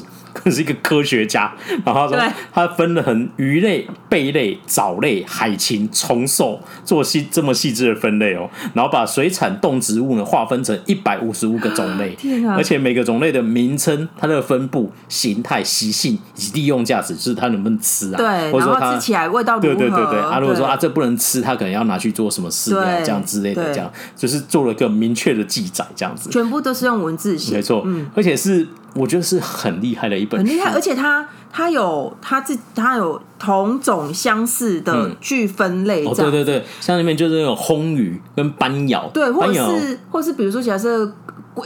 [0.51, 1.53] 是一个科学家，
[1.85, 12.17] 然后他说他分了很鱼类、贝类、藻类、海禽、虫兽做细这么细致的分类哦，然后把水产动植物呢划分成一百五十五个种类，
[12.57, 18.17] 而且每个种类的名称、它的分布、形态、习性以及利用价值，就是它能不能吃啊？
[18.17, 19.75] 对，或者说它吃起来味道如何？
[19.75, 28.67] 对对对对啊，如果说啊这不能吃，它可能要拿去做什么饲料这样之类的，这样就是做了个明确的记载，这样子全部都是用文字写，没错，嗯，而且是。
[28.95, 41.11] 我觉得是很厉害的一本书，很厉害，而且它它有它自它有同种相似的具分类，哦，对对对，像里面就是那种魟鱼跟斑咬，对，或者是或是比如说假设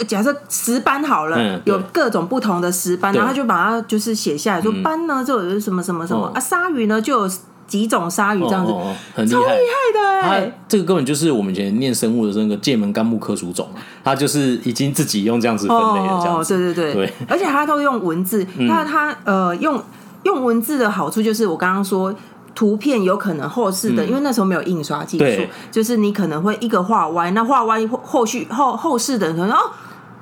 [0.06, 7.30] 假设石斑好了，有各种不同的石斑，然后他就把它就是写下来说斑呢就有什么什么什么啊，鲨鱼呢就有。
[7.66, 10.58] 几种鲨鱼这样子，哦哦、很厉害，超厉害的哎！
[10.68, 13.68] 这个根本就是我们以前念生物的那个界门纲目科属种，
[14.04, 16.54] 它就是已经自己用这样子分类了，这样子。
[16.54, 17.12] 哦、对对对，对。
[17.28, 19.82] 而且它都用文字，那他呃用
[20.22, 22.14] 用文字的好处就是我刚刚说
[22.54, 29.58] 图片有可能后世的，嗯、因为那时候没有印刷技术，就是你可能会一个画歪，那画歪后后续后后世的人可能哦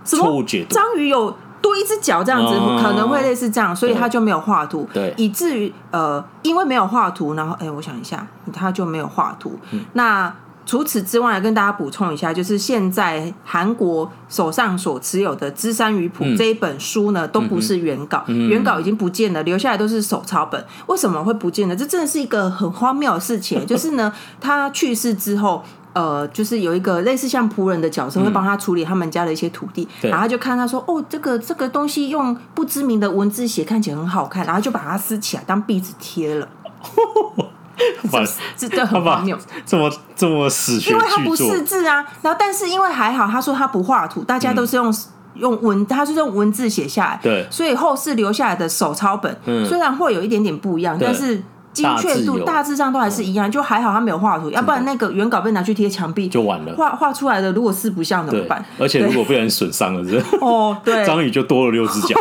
[0.05, 1.35] 什么章鱼有。
[1.65, 9.59] 多一只脚这样子可能会类似这样，所以他就没有画图，对，以至于呃，因为没有画图，然后哎，我想一下，他就没有画图。
[9.95, 10.31] 那
[10.67, 20.63] 除此之外，跟大家补充一下，就是现在韩国手上所持有的《芝山鱼谱》这一本书呢，都不是原稿，原稿已经不见了，留下来都是手抄本。
[20.89, 21.75] 为什么会不见呢？
[21.75, 23.65] 这真的是一个很荒谬的事情。
[23.67, 25.65] 就是呢，他去世之后。
[25.95, 36.49] 呃，就是有一个类似像仆人的角色，会帮他处理他们家的一些土地，嗯、然后他就看他说，哦，这个这个东西用不知名的文字写，看起来很好看，然后就把它撕起来当壁纸贴了。
[38.57, 42.05] 这这很荒谬，这么这么死学，因为他不识字啊。
[42.23, 44.97] 然后，但是因为还好，他说他不画图，大家都是用、嗯、
[45.37, 51.43] 用文，他是用文字写下来，对，所以后世留下来的手抄本，嗯、虽然会有一点点不一样，但是。
[51.75, 56.73] 精确度大致上都还是一样，就还好他没有画图，要不然那个原稿被拿去贴墙壁就完了。
[56.77, 58.65] 画画出来的如果四不像怎么办？
[58.79, 62.15] 而且如果被人损伤了，是 哦，对，章鱼就多了六只脚。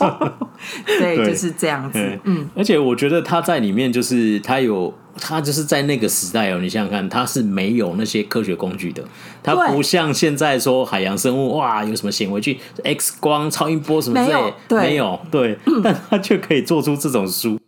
[0.84, 2.18] 对，就是这样子。
[2.24, 4.92] 嗯，而且我觉得他在里面就是他有。
[5.20, 9.04] 他就是在那个时代哦，你想想看，他是没有那些科学工具的，
[9.42, 17.58] 他不像现在说海洋生物哇，有什么显微镜、X 光、超音波什么之类，没有，对， 但他却可以做出这种书。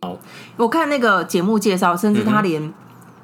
[0.57, 2.73] 我看那个节目介绍，甚至他连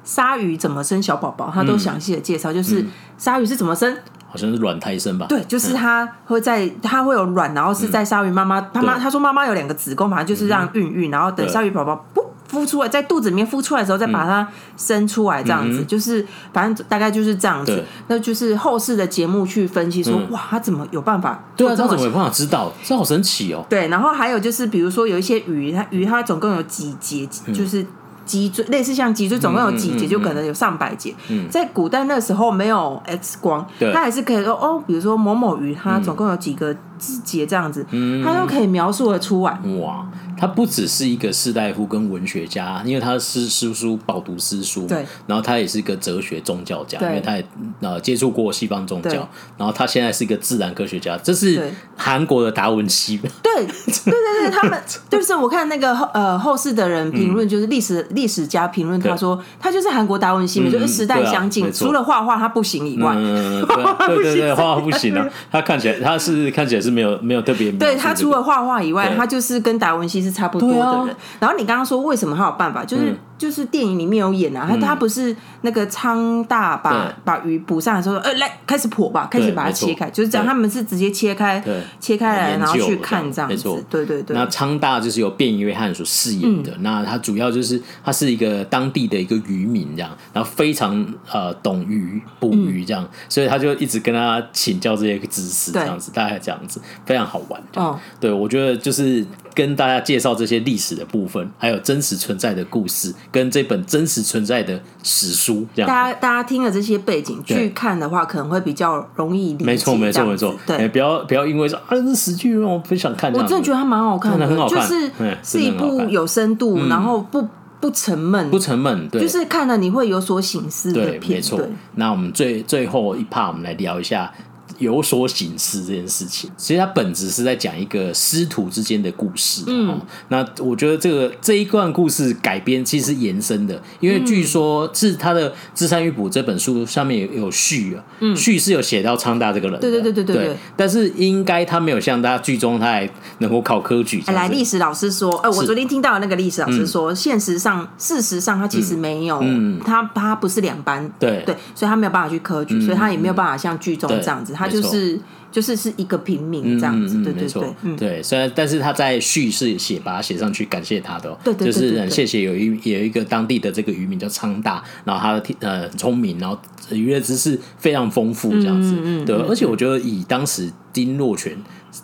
[0.04, 2.86] 鲨鱼怎么生小宝宝，他都详细的介绍，就是
[3.18, 3.96] 鲨鱼是怎么生，
[4.28, 5.26] 好像是卵胎生吧？
[5.28, 12.29] 对，就是他会在，他会有卵，然后是在鲨鱼妈妈，他妈他说妈妈有两个子宫，反正就是让孕育，然后等鲨鱼宝宝不。
[12.50, 17.84] 孵出来，在肚子里面孵出来的时候，再把它生出来，这样子，就是反正大概就是这样子。
[18.08, 21.42] 那就是后世的节目去分析说，哇，他怎么有办法？
[21.56, 22.72] 对啊，他怎么有办法知道？
[22.82, 23.64] 这好神奇哦。
[23.68, 27.86] 对，然后还有就是，比如说有一些鱼，它鱼它总共有几节，就是
[28.24, 31.14] 脊椎，类似像脊椎，总共有几节，就可能有上百节。
[31.48, 37.84] 在古代那时候没有 X 光，它还是可以说哦，比如说某某鱼，它总共有几个肢节这样子，
[38.22, 39.58] 他都可以描述的出来。
[39.80, 40.06] 哇。
[40.38, 47.44] 他不只是一个士大夫跟文学家，因为他是诗诗书饱读诗书，对，然后他也是一个哲学宗教家，因为他也
[47.80, 53.18] 呃接触过西方宗教，然后他现在是一个自然科学家，这是韩国的达文西。
[53.18, 54.12] 对对对
[54.44, 70.30] 对，他们 就是我看那个后呃后世的人评论，就是历史历史家评论，他说他就是韩国达文西，就是时代相近，除了画画他不行以外，对对对，画画不行啊， 他看起来他是看起来是没有没有特别，对他除了画画以外，他就是跟达文西是。
[70.30, 73.14] 差不多的人，然后你刚刚说为什么他有办法，就是。
[73.40, 80.46] 就是电影里面有演啊，他他不是那个昌大把把鱼捕上来说，呃，来开始剖吧，开始把它切开，就是这样。
[80.46, 81.62] 他们是直接切开，
[81.98, 83.82] 切开来然后去看这样子。
[83.88, 84.36] 对对对。
[84.36, 97.58] 那昌大就是由卞约翰所饰演的，那他主要就是他是一个当地的一个渔民这样，然后非常呃懂鱼捕鱼这样，所以他就一直跟他请教这些知识这样子，大概这样子非常好玩。
[97.76, 99.24] 哦，对我觉得就是
[99.54, 103.14] 跟大家介绍这些历史的部分，还有真实存在的故事。
[103.30, 109.64] 跟这本真实存在的史书，这样大家大家听了这些背景去看的话，可能会比较容易理解。
[109.64, 110.54] 没错，没错，没错。
[110.66, 113.32] 对，不要不要因为说啊，这史剧让我不想看。
[113.32, 115.10] 我真的觉得它蛮好看的，很好看，就是
[115.42, 117.46] 是一部有深度，然后不
[117.80, 121.36] 不沉闷，不沉闷，对，就是看了你会有所醒思的片。
[121.36, 121.60] 没错。
[121.94, 124.32] 那我们最最后一趴，我们来聊一下。
[124.80, 126.50] 有所省思这件事情。
[126.56, 129.62] 其实它本质是在讲一个师徒之间的故事。
[129.68, 139.78] 嗯，那我觉得这个这一段故事改编其实是延伸的，因为据说是他的《资山玉谱》这本书上面有有序啊，嗯，序是有写到昌大这个人。
[139.78, 140.56] 对对对对对对。
[140.76, 144.22] 但是应该他没有像大家剧中他还能够考科举。
[144.28, 151.42] 来，历史老师说，呃，我昨天听到那个历史老师说，现实上事实上他其实没有，嗯，他他不是两班，对。
[151.44, 155.18] 对，所以他没有办法去科举，所以他也没有办法像剧中这样子，他就是。
[155.52, 158.22] 就是是一个平民这样子，对对对，嗯、对。
[158.22, 166.56] 虽然但是他在叙事写把它写上去，感谢他的、喔，对对就是很谢谢有一有一个当地的这个渔民叫昌大，然后他的呃很聪明，然后
[166.92, 169.34] 渔业知识非常丰富这样子，嗯对。
[169.38, 171.58] 而且我觉得以当时丁若权。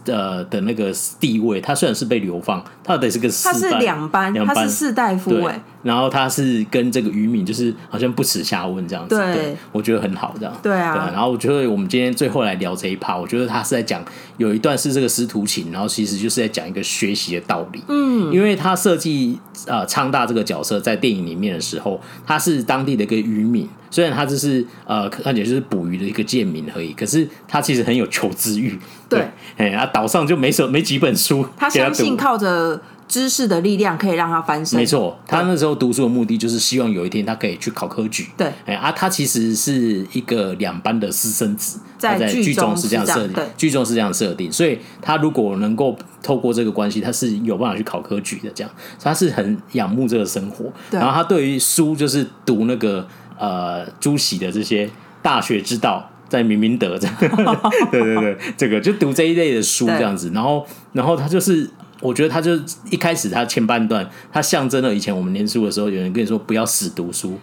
[0.05, 10.95] 的的那个地位，他虽然是被流放，他得是个他是两班，两班他是士大夫哎，然后他是跟这个渔民就是好像不耻下问这样子，对，对，我觉得很好这样，对啊。
[10.95, 14.05] 对，然后我觉得我们今天最后来聊这一趴，我觉得他是在讲
[14.37, 23.69] 有一段是这个师徒情，然后其实就是在讲一个学习的道理，嗯，因为他设计呃昌大这个角色在电影里面的时候，他是当地的一个渔民。
[23.97, 28.79] 虽然他只是呃，看起来就是捕鱼的一个贱民而已，可是他其实很有求知欲。
[29.09, 29.27] 对，
[29.57, 32.79] 哎，啊，岛上就没什没几本书，他相信靠着
[33.09, 34.79] 知识的力量可以让他翻身。
[34.79, 38.27] 没错，他那时候读书的目的就是希望有一天他可以去考科举。
[38.37, 48.51] 对，哎啊，他其实是一个两班的私生子，在剧中是这样设定，剧中是这样设定，所以他如果能够透过这个关系，他是有办法去考科举的。
[48.55, 48.71] 这样，
[49.01, 53.09] 他是很仰慕这个生活，然后他对于书就是读那个。
[53.39, 54.89] 呃，朱熹的这些
[55.23, 57.17] 大学之道，在明明德这样，
[57.91, 61.69] 对对对，这个就读这一类的书这样子，然后，然后他就是，
[62.01, 62.53] 我觉得他就
[62.91, 67.39] 一开始他前半段，他象征了以前我们念书的时候，有人跟你说不要死读书。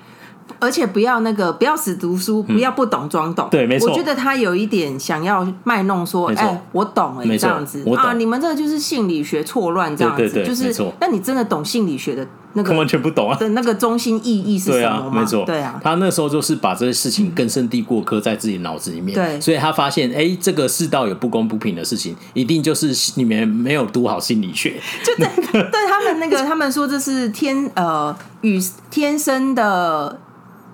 [0.60, 3.48] 而且不要那个，不要死读书，不要不懂装懂。
[3.52, 3.89] 对，没错。
[3.89, 10.74] 我觉得他有一点想要卖弄，说，哎，我懂哎，这样子啊，你们这个就是性理学错乱这样子，就是。
[11.00, 12.74] 那你真的懂性理学的那个？
[12.74, 13.38] 完全不懂啊。
[13.38, 15.22] 的那个中心意义是什么吗？
[15.22, 15.80] 没错，对啊。
[15.84, 19.39] 他那时候就是把这些事情根深蒂固刻在自己脑子里面，对。
[19.41, 24.80] 所以他发现，哎，这个世道有不公不平的事情，一定就是里面没有读好心理学。
[25.04, 30.20] 就 对，对他们那个，他们说这是天呃与天生的。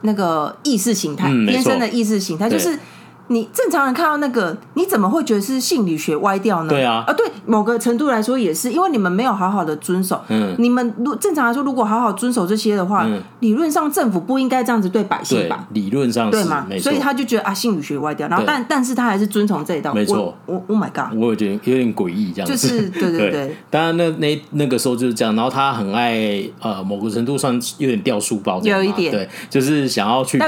[0.01, 2.77] 那个意识形态，嗯、天生的意识形态就是。
[3.31, 6.69] 你正常人看到那个，你怎么会觉得是性理学歪掉呢？
[6.69, 10.19] 对啊，啊，对，某个程度来说也是，因为你们没有好好的遵守。
[10.29, 15.67] 嗯，你们如正常来说，如果好好遵守这些的话，嗯、理论上政府不应该这样子对百姓吧？
[15.73, 16.65] 理论上是对吗？
[16.79, 19.93] 所以他就觉得啊，性理学歪掉，然后但但是他还是遵从这一道。
[19.93, 22.53] 没错，我 Oh my God，我也觉得有点诡异，这样子。
[22.53, 30.39] 就是对对 对，当然那那那个时候就是这样，然后他很爱呃，某个程度上有点掉书包，有一点，对，就是想要去。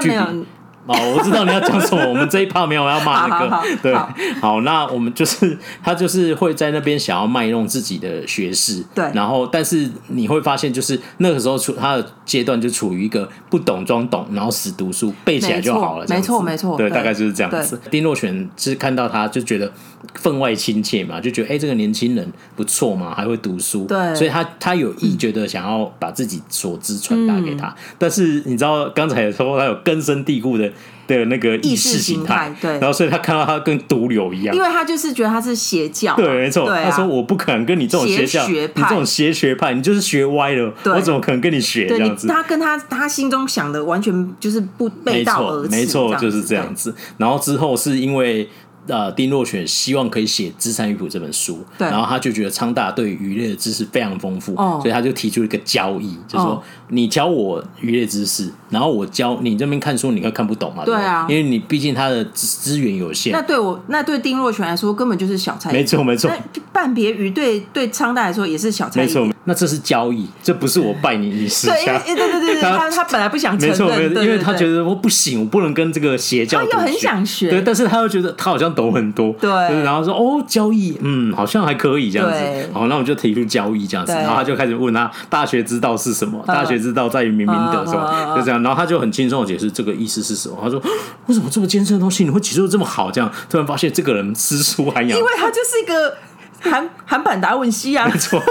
[0.88, 2.04] 哦，我知道你要讲什么。
[2.08, 17.80] 我们这一趴没有要骂那个， 好好好对，好，好，那我们就是他就是会在那边想要卖弄自己的学识，对，然后但是你会发现，就是那个时候处他的阶段就处于一个不懂装懂，然后死读书背起来就好了，没错没错，对，大概就是这样子。
[17.92, 19.72] 丁若璇是看到他就觉得
[20.16, 30.71] 分外亲切嘛，就觉得哎、欸，这个年轻人不错嘛，还会读书，对，所以他他有意觉得想要把自己所知传达给他，嗯、但是你知道刚才也说他有根深蒂固的。
[31.20, 36.68] 的那个意识形态，对，然后所以他看到他跟毒瘤一样，因为他就是觉得他是邪教，对，没错。
[36.68, 42.28] 他说我不可能跟你这种邪教，你这种邪学派，你就是学歪了，我怎么可能跟你学这样子？
[42.28, 46.96] 他跟他他心中想的完全就是不背道而驰，没错，就是这样子。
[47.18, 48.50] 然后之后是因为。
[48.88, 60.84] 呃，丁若权希望可以写《资产与谱》这本书，对然后他就觉得昌大对渔业的知识非常丰富，哦、所以他就提出一个交易，就说、哦、你教我渔业知识，然后我教你这边看书，你会看不懂嘛？
[60.84, 63.32] 对啊，因为你毕竟他的资源有限。
[63.32, 65.72] 那对我，那对丁若权来说根本就是小菜。
[65.72, 66.32] 没错没错。
[66.74, 69.02] 半别鱼对对昌大来说也是小菜。
[69.02, 72.00] 没错，那这是交易，这不是我拜你，你私下。
[72.00, 76.58] 对对对对， 他他本来不想承认，没错，因为他觉得我不行，我不能跟这个邪教。
[76.58, 78.71] 他又很想学，对，但是他又觉得他好像。
[78.74, 79.50] 懂很多，对，
[79.84, 86.44] 然后说哦，交易，嗯，好像还可以这样子，好，那我就提出交易这样子，然后他就开始问他大学之道是什么？
[86.48, 88.36] 大学之道在于明明德，是吧？
[88.36, 90.58] 就这样，然后他就很轻松的解释这个意思是什么。
[90.62, 90.82] 他说
[91.28, 93.10] 为什么这么艰深的东西你会解释的这么好？
[93.12, 96.16] 这样突然发现这个人知书涵养，因为他就是一个
[96.72, 98.42] 韩韩版达文西啊，没错。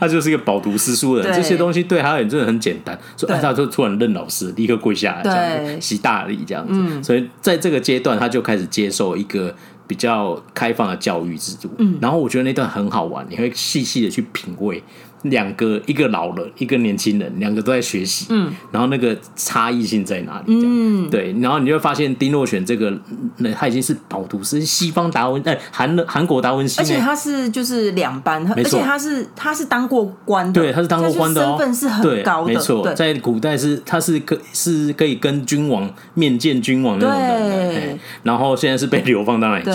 [0.00, 7.02] 他就是一个饱读诗书的人，这些东西对他而言真的很简单，所以他就突然认老师，立刻跪下来，这样子行大礼，这样子。
[7.02, 9.54] 所以在这个阶段，他就开始接受一个
[9.86, 11.70] 比较开放的教育制度。
[11.78, 14.82] 嗯，然后我觉得那段很好玩，你会细细的去品味
[15.30, 20.44] 两个一个老人，一个年轻人，两个都在学习，嗯，然后那个差异性在哪里？
[20.48, 22.92] 嗯，对，然后你就会发现丁若选这个，
[23.38, 39.70] 那他已经是饱读，是西方达文，哎，韩韩国达文西，而且他是就是两班，而且他是他是当过官的，对，他是当过官的，身份是很高的，没错，在古代是他是可是可以跟君王面见君王那种人，然后现在是被流放到哪里去？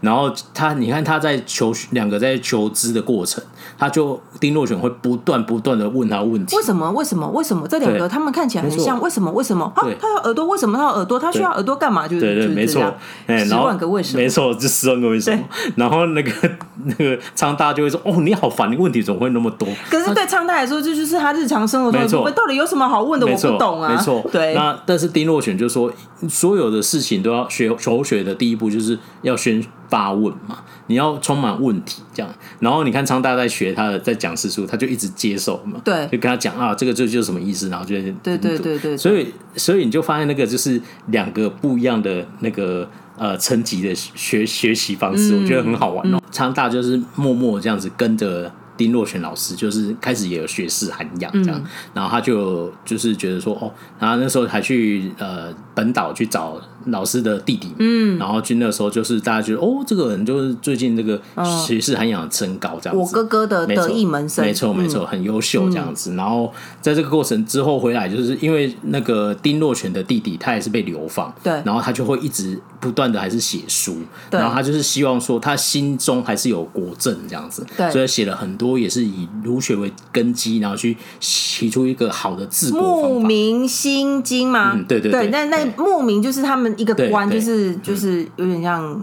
[0.00, 3.42] 然后他，你看他在求两个在求知的过程，
[3.78, 6.90] 他就丁若选会不断不断的问他问题，为什么？
[6.92, 7.28] 为什么？
[7.30, 7.66] 为什么？
[7.68, 9.30] 这两个他们看起来很像，为什么？
[9.32, 9.64] 为什么？
[9.74, 11.18] 啊，他有耳朵，为什么他有耳朵？
[11.18, 12.06] 他需要耳朵干嘛？
[12.06, 12.82] 就是对对，没错，
[13.26, 14.22] 哎，十万个为什么？
[14.22, 15.38] 没错，这十万个为什么？
[15.76, 16.30] 然后那个
[16.84, 23.26] 那个昌大就会说：“哦，你好烦，你问题怎么会那么多？”可是对昌大来说，这就是他日常生活中，到底有什么好问的？
[23.26, 23.92] 我不懂啊。
[23.92, 24.54] 没错，对。
[24.54, 25.92] 那但是丁若选就说，
[26.28, 32.32] 所有的事情都要学求学的第一步就是要先发问嘛，你要充满问题这样。
[32.60, 38.96] 然后你看昌大在学他的在讲师书，他就一直接受嘛，对，就跟他讲啊，这个就就是什么意思，然后就对对对对。
[38.96, 46.20] 所以所以你就发现那个就是两个不一样的那个呃层级的学学习方式，我觉得很好玩哦。
[46.30, 48.50] 昌大就是默默这样子跟着。
[48.78, 51.64] 丁若璇老师就是开始也有学识涵养这样，嗯、
[51.94, 61.20] 然后他就就是觉得说哦，然后那时候还去呃本岛去找老师的弟弟，嗯，然后去那时候就是大家觉得哦，这个人就是最近这个
[61.66, 66.14] 学识涵养增高这样子，我哥哥的得意门生，没错没错，很优秀这样子。
[66.14, 66.50] 嗯、然后
[66.80, 73.98] 在这个过程之后回来，就是因为那个丁若泉的弟弟他也是被流放，对，然后他就会一直不断的还是写书，
[74.30, 74.40] 对。
[74.40, 83.08] 然后他就是希望说他心中还是有国政这样子，对，所以写了很多也是以儒学为根基，然后去提出一个好的治国方法。
[83.08, 84.72] 牧民心经吗？
[84.74, 86.66] 嗯，对对对，那，那那牧民就是他们。
[86.76, 89.02] 一个官就是就是有点像，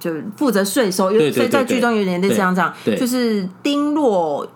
[0.00, 4.48] 就负责税收，所以在剧中有点类似这样讲，就是丁若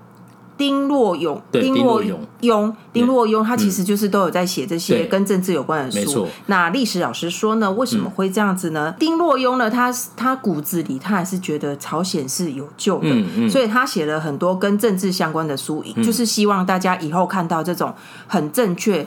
[0.57, 6.27] 丁若勇，丁若庸，丁若庸，他其实就是都有在写这些跟政治有关的书。
[6.47, 8.95] 那历史老师说呢，为什么会这样子呢？
[8.99, 17.95] 丁若庸呢，他他骨子里他还是觉得朝鲜是有救的，所以他写了很多跟政治相关的书，就是希望大家以后看到这种
[18.27, 19.07] 很正确。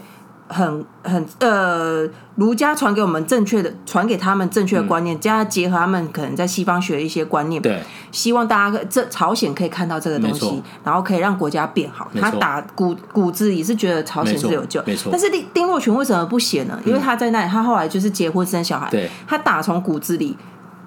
[0.49, 7.81] 很很呃，儒家传给我们正确的，传给他们正确的观念，加结合他们可能在西方学的一些观念，对，
[8.11, 12.09] 希望大家这朝鲜可以看到这个东西，然后可以让国家变好。
[12.19, 15.09] 他打骨骨子里是觉得朝鲜是有救，没错。
[15.11, 16.81] 但是丁丁若群为什么不写呢？
[16.83, 20.35] 因为他在那里，他后来就是结婚生小孩，对，他打从骨子里，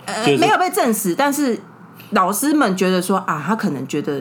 [0.07, 1.61] 呃，没有被证实，但是
[2.11, 4.21] 老师们觉得说啊，他可能觉得。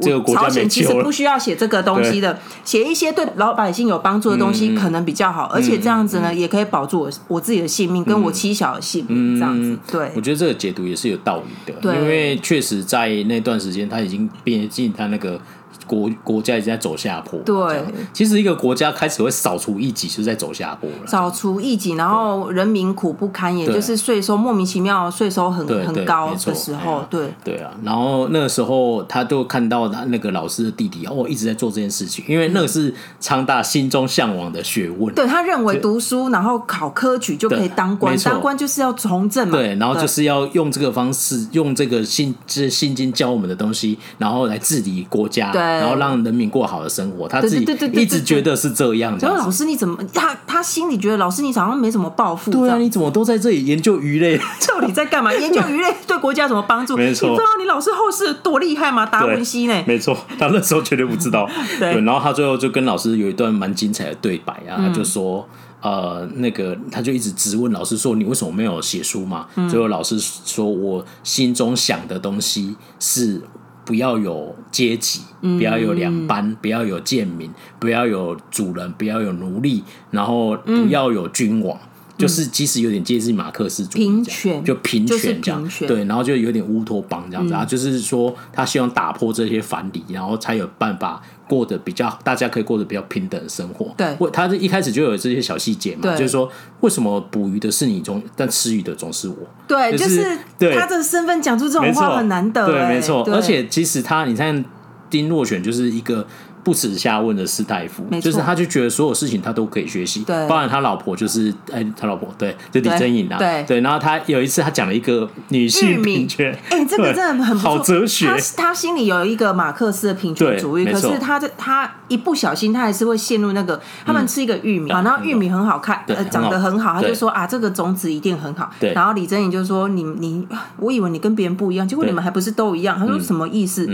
[0.00, 9.78] 这个朝鲜其实不需要写这个东西的，写一些对老百姓有帮助的东西可能比较好，而且这样子呢，也可以保住我我自己的性命跟我妻小的性命，这样子。
[9.90, 15.40] 对，我觉得这个解读也是有道理的，因为确实在那段时间他已经变进他那个。
[15.86, 17.38] 国国家已经在走下坡。
[17.40, 17.82] 对，
[18.12, 21.06] 其实一个国家开始会扫除异己，就是在走下坡了。
[21.06, 27.70] 扫除异己，然后人民苦不堪，言就是税收莫名其妙，税收很很高的时候，对对啊。
[27.82, 35.14] 然后那个时候，他就看到他那个老师的弟弟哦，一直在做这件事情，因为那个是昌大心中向往的学问。
[35.14, 39.58] 对，他认为读书，然后考科举就可以当官，当官就是要从政嘛。
[39.58, 45.50] 对，然后就是要用这个方式，用这个心这心经教我们的东西，然后来治理国家。
[45.52, 45.73] 对。
[45.80, 49.16] 然后让人民过好的生活，他自己一直觉得是这样。
[49.20, 49.98] 然后老师你怎么？
[50.12, 52.50] 他他心里觉得老师你好像没什么抱负。
[52.50, 54.38] 对啊，你怎么都在这里研究鱼类？
[54.68, 55.32] 到底在干嘛？
[55.34, 56.96] 研究鱼类对国家有什么帮助？
[56.96, 57.28] 没错。
[57.28, 59.06] 你知道你老师后世多厉害吗？
[59.06, 59.84] 达文西呢？
[59.86, 61.48] 没错，他那时候绝对不知道。
[61.78, 62.00] 对。
[62.02, 65.46] 然后他最后就跟老师有一段蛮精彩的对白啊，他就说
[65.80, 69.46] 呃，那个他就一直质问老师说，你为什么没有写书嘛？
[69.70, 73.40] 最后老师说，我心中想的东西是。
[73.84, 91.22] 不要有阶级，不要有两班，嗯、不要有贱民，不要有主人，不要有奴隶，然后不要有君王，嗯、就是即使有点接近马克思主义，平权就平权这样，对，然后就有点乌托邦这样子啊，嗯、就是说他希望打破这些藩篱，然后才有办法。
[91.46, 93.94] 过得比较，大家可以过得比较平等的生活。
[93.98, 96.50] 对，他一开始就有这些小细节嘛，就是说，
[96.80, 99.36] 为什么捕鱼的是你，总但吃鱼的总是我？
[99.68, 100.38] 对，就是
[100.74, 102.64] 他的身份讲出这种话很难得。
[102.64, 103.22] 对，没错。
[103.30, 104.64] 而且其实他，你看
[105.10, 106.26] 丁若选就是一个。
[106.64, 113.80] 不耻下问的士大夫，就是他就觉得所有事情他都可以学习，对，包含他老婆就是哎，他老婆对，就李珍颖啊，对对。
[113.82, 118.26] 然后他有一次他讲了一个女性平权，哎，这个真的很好哲学。
[118.26, 128.70] 他他心里有一个马克思的平权主义，可是他他一不小心他还是会陷入那个，他们吃一个玉米啊，然后玉米很好看，呃，长得很好，他就说啊，这个种子一定很好。
[128.80, 128.94] 对。
[128.94, 130.46] 然后李珍颖就说你你，
[130.78, 132.98] 我以为你跟别人不一样，结果你们还不是都一样？
[132.98, 133.86] 他说什么意思？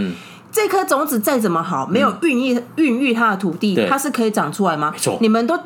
[0.53, 4.91] 这颗种子再怎么好，没有孕育孕育它的土地，它是可以长出来吗？
[4.93, 5.59] 没错，你们都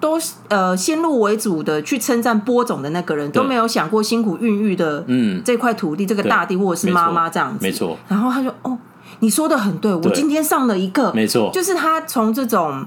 [0.00, 0.18] 都
[0.48, 5.42] 呃先入为主的去称赞播种的那个人，都没有想过辛苦孕育的嗯。
[5.44, 7.96] 这块土地，这个大地或者是妈妈这样子，没错。
[8.08, 8.78] 然后他就哦，
[9.18, 12.86] 你说的很对，我今天上了一个，没错，就是他从这种。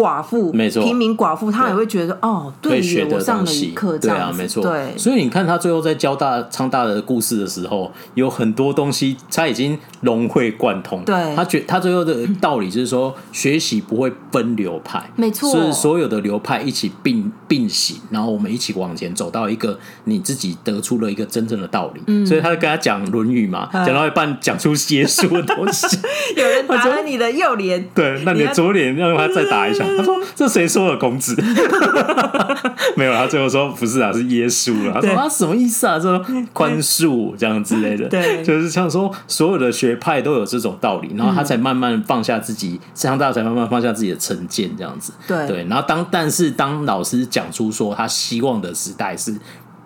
[0.00, 2.80] 寡妇，没错，平民寡妇，她也会觉得哦，对，
[3.10, 4.96] 我上了一课，对啊，没错，对。
[4.96, 11.02] 所以你看，他最后在教大昌大的故事的时候，有很多东西他已经融会贯通。
[11.04, 22.00] 对，他觉他最后的道理就是说，学习不会分流派，没错，是所有的流派一起并并行，然后我们一起往前走到一个你自己得出了一个真正的道理。
[22.06, 25.98] 嗯，所以他就跟他讲《论语》嘛，讲到一半讲出耶稣的东西，
[26.36, 29.84] 有人打了你的右脸，对，那你的左脸让他再打一下。
[29.96, 31.36] 他说：“这谁说的公子？
[32.96, 34.94] 没有，他最后说不是啊，是耶稣了。
[34.94, 35.98] 他说啊，什么意思啊？
[35.98, 45.12] 这宽恕这样之类的，对，就是像说所有的学派都有这种道理，然后他才慢慢放下自己，这样大家才慢慢放下自己的成见，这样子。
[45.26, 49.34] 对对，然后当但是当老师讲出说他希望的时代是。”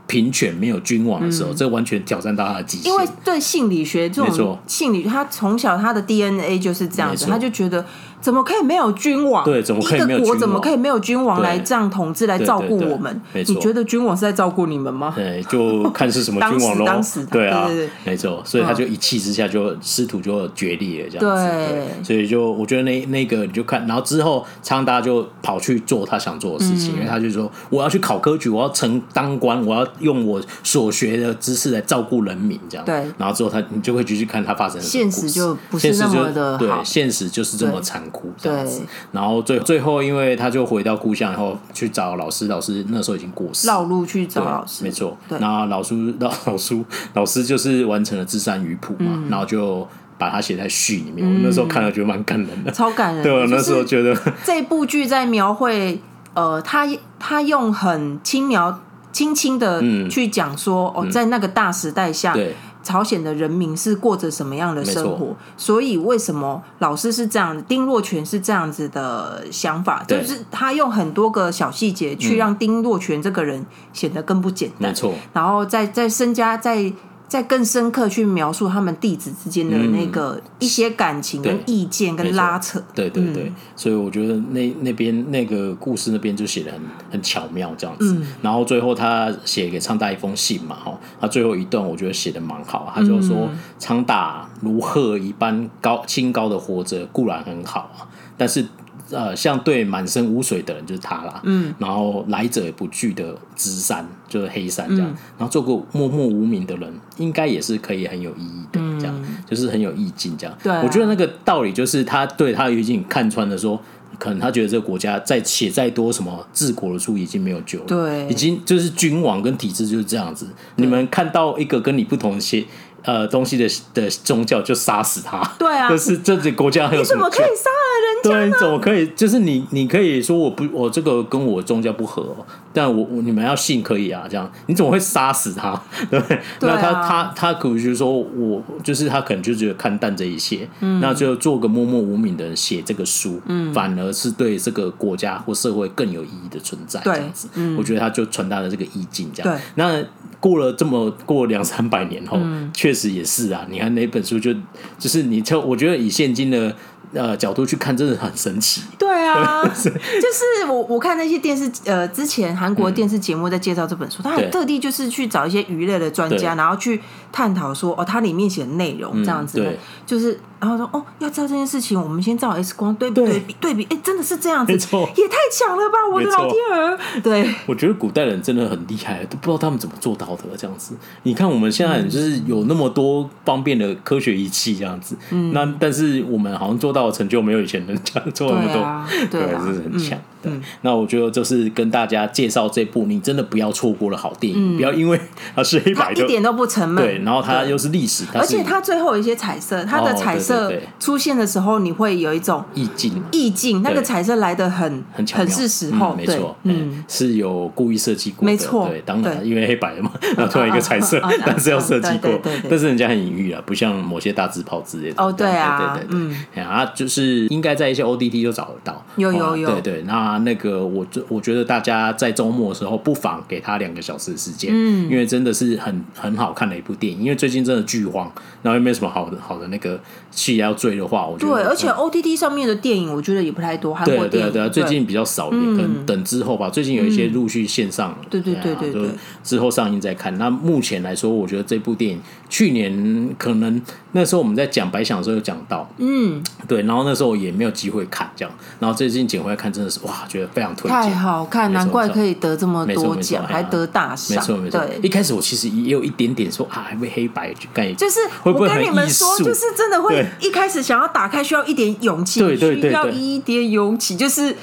[0.07, 2.93] 平权没有君王的时候，嗯、这完全挑战到他的极限。
[2.93, 7.83] 因为对性理学这种性理，他从小他的 DNA 就是这样子，他就觉得
[8.25, 9.45] 怎么可以没有君王？
[9.45, 10.19] 对，怎么可以没有君王？
[10.19, 13.21] 一个国怎么可以没有君王来这样统治来照顾我们？
[13.35, 15.13] 对对对，你觉得君王是在照顾你们吗？
[15.15, 16.87] 对，就看是什么君王喽。
[16.87, 18.41] 当时，对啊，对对对，没错。
[18.45, 21.69] 所以他就一气之下就师徒就决裂了这样子。
[21.69, 30.41] 对，所以就我觉得那那个你就看，然后之后昌大就跑去做他想做的事情，嗯、因为他就说我要去考科举，我要成当官，我要用我。
[30.63, 38.83] 所学的知识来照顾人民，这样对，然后之后他你就会继续看他发生的现实就不是那么的对，现实就是这么残酷这样子。
[39.13, 45.17] 然后最最后，因为他就回到故乡，以后去找老师，老师那时候已经过世，绕路去找老师，没错。
[45.29, 46.85] 然后老师老 老师
[47.15, 49.87] 老师就是完成了《智山鱼谱》嘛，然后就
[50.17, 51.27] 把它写在序里面。
[51.27, 53.23] 我那时候看了觉得蛮感人的，超感人。
[53.23, 56.01] 对，我那时候觉得这部剧在描绘，
[56.35, 56.89] 呃，他
[57.19, 58.81] 他用很轻描。
[59.13, 62.49] 轻轻的去讲说、嗯、哦，在那个大时代下，嗯、
[62.85, 65.35] 朝鲜的人民是过着什么样的生活？
[65.57, 70.05] 所以为什么老师是这样，丁若全是这样子的想法？
[70.07, 74.91] 就是他用很多个小细节去让丁若全这个人显得更不简单。
[74.91, 76.93] 没错，然后再再增加再。
[77.35, 86.81] 再更深刻去描述他们弟子之间的那个一些感情跟意见跟拉扯，对对对，所以我觉得那那边那个故事那边就写的很
[87.11, 88.17] 很巧妙这样子。
[88.41, 98.07] 然后最后他写给昌大一封信嘛，哈，他最后一段我觉得写的蛮好，他就说昌大如鹤一般高清高的活着固然很好啊，
[98.39, 98.65] 但是。
[99.11, 110.57] 呃，像对满身污水的人就是他啦，嗯，然后来者不拒的直山就是黑山这样，嗯、然后做过默默无名的人，应该也是可以很有意义的，这样、嗯、就是很有意境这样。
[110.63, 113.79] 对、啊，我觉得那个道理就是他对他已经看穿了说，
[114.19, 120.49] 可能他觉得这个国家再写再多什么治国的书已经没有救了，对，已经就是君王跟体制就是这样子。
[120.77, 122.65] 你们看到一个跟你不同的写
[123.05, 128.57] 呃东西的的宗教就杀死他，对啊，就是这这国家很有什么可以杀了人家？
[128.57, 129.07] 对，怎么可以？
[129.09, 132.35] 就是你，你可以说我不，我这个跟我宗教不合，
[132.73, 134.25] 但我你们要信可以啊。
[134.29, 135.81] 这样，你怎么会杀死他？
[136.11, 136.21] 对，
[136.59, 147.01] 对啊、那他他他可能就是说我就是他可能就觉得看淡这一切，嗯、那就做个默默无名的人写这个书，嗯、反而是对这个国家或社会更有意义的存在。
[147.05, 149.31] 这样子，嗯、我觉得他就传达了这个意境。
[149.35, 150.03] 这样，对那
[150.45, 152.37] 过了这么过两三百年后，
[152.75, 153.67] 确、嗯、实也是啊。
[153.71, 154.53] 你看那本书就
[154.99, 156.75] 就是你，就我觉得以现今的。
[157.13, 158.83] 呃，角度去看真的很神奇。
[158.99, 169.73] 对啊， 就是我我看那些电视呃，之前韩国电视节目在介绍这本书，他还特地就是去找一些娱乐的专家，然后去探讨说哦，它里面写的内容这样子的，
[170.05, 176.99] 就是然后说哦，要知道这件事情，我们先照 X 光对对比对比，哎，真的是这样子，没错也太强了吧，我的老天儿！
[177.23, 180.95] 对，我觉得古代人真的很厉害，都不知道他们怎么做到的这样子。
[181.23, 187.15] 你看我们现在就是有那么多方便的科学仪器这样子，嗯那但是我们好像做到的。
[187.15, 188.83] 成就没有以前人家做那么多，
[189.31, 190.19] 对，真是很强。
[190.45, 195.21] 对，那我觉得就是跟大家介绍这部，你真的不要错过了好电影，不要因为
[195.57, 197.05] 它是黑白的，一点都不沉闷。
[197.05, 203.83] 对，然后它又是历史，而且它最后有一些彩色，它的彩色出现的时候，你会有一种意境，意境。
[203.83, 208.89] 那个彩色来的很很很是时候，没错，嗯，是有故意设计过的，没错。
[208.89, 212.31] 对，当然因为黑白的嘛， 然后突然一个彩色，但是要设计过，
[212.69, 215.23] 但是人家很隐喻啊，不像某些大字炮之类的。
[215.23, 220.34] 哦，对啊，对对对，嗯，啊，就是应该在一些 OTT 都找得到，有有有，对对，那。
[220.39, 227.21] 那那个我我觉得大家在周末的时候不妨给他两个小时的时间，嗯，因为真的是很很好看的一部电影。
[227.21, 228.31] 因为最近真的剧荒，
[228.63, 236.69] 然后又没有什么好的好的那个戏要追的话，我觉得对，而且 OTT 上面的电影我觉得也不太多，韩国电影对对，最近比较少一点，可能等之后吧。
[236.69, 239.09] 最近有一些陆续线上，对对对对对，
[239.43, 240.37] 之后上映再看。
[240.39, 243.81] 那目前来说，我觉得这部电影去年可能
[244.13, 254.81] 那时候我们在讲白想的时候有讲到，嗯，对，然后那时候也没有机会看这样，然后最近捡回来看，真的是哇，觉得非常推荐，太好看，难怪可以得这么多奖，还得大赏，没错没错。
[254.81, 264.57] 对，一开始我其实也有一点点说啊，还会黑白概念，就是我跟你们说，就是真的会一开始想要打开，需要一点勇气，对对对，需要一点勇气，就是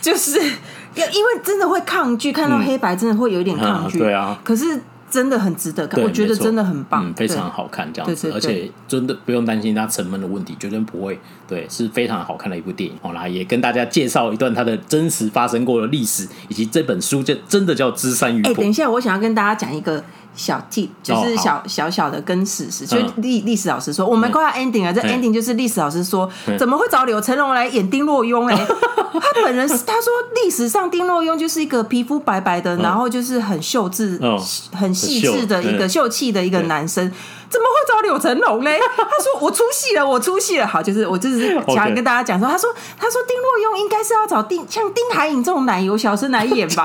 [0.00, 0.38] 就是
[0.94, 4.82] 要因为真的会抗拒，看到黑白真的会有一点抗拒，对啊，可是。
[5.10, 12.96] 真的很值得看，我觉得真的很棒，嗯，非常好看这样子，而且真的不用担心它沉闷的问题，绝对不会，对，是非常好看的一部电影。
[13.00, 18.42] 好啦，也跟大家介绍一段它的真实发生过的历史，以及这本书就真的叫《知山鱼》。
[18.48, 20.02] 哎，等一下，我想要跟大家讲一个。
[20.36, 28.46] 小 tip，就是小小小的跟史实，就历历史老师说，我们快要 ending 了，这 ending 就是历史老师说，怎么会找柳成龙来演丁若庸？
[28.48, 28.54] 哎，
[29.12, 30.12] 他本人他说
[30.44, 34.20] 历史上丁若庸就是一个皮肤白白的，然后就是很秀智、
[34.72, 37.10] 很细致的一个秀气的一个男生。
[37.48, 38.70] 怎么会找柳成龙呢？
[38.96, 40.66] 他说我出戏了，我出戏了。
[40.66, 46.84] 好，就是我就是想跟大家讲说，他说他说丁若庸应该是要找丁像丁海颖这种奶油小生来演吧。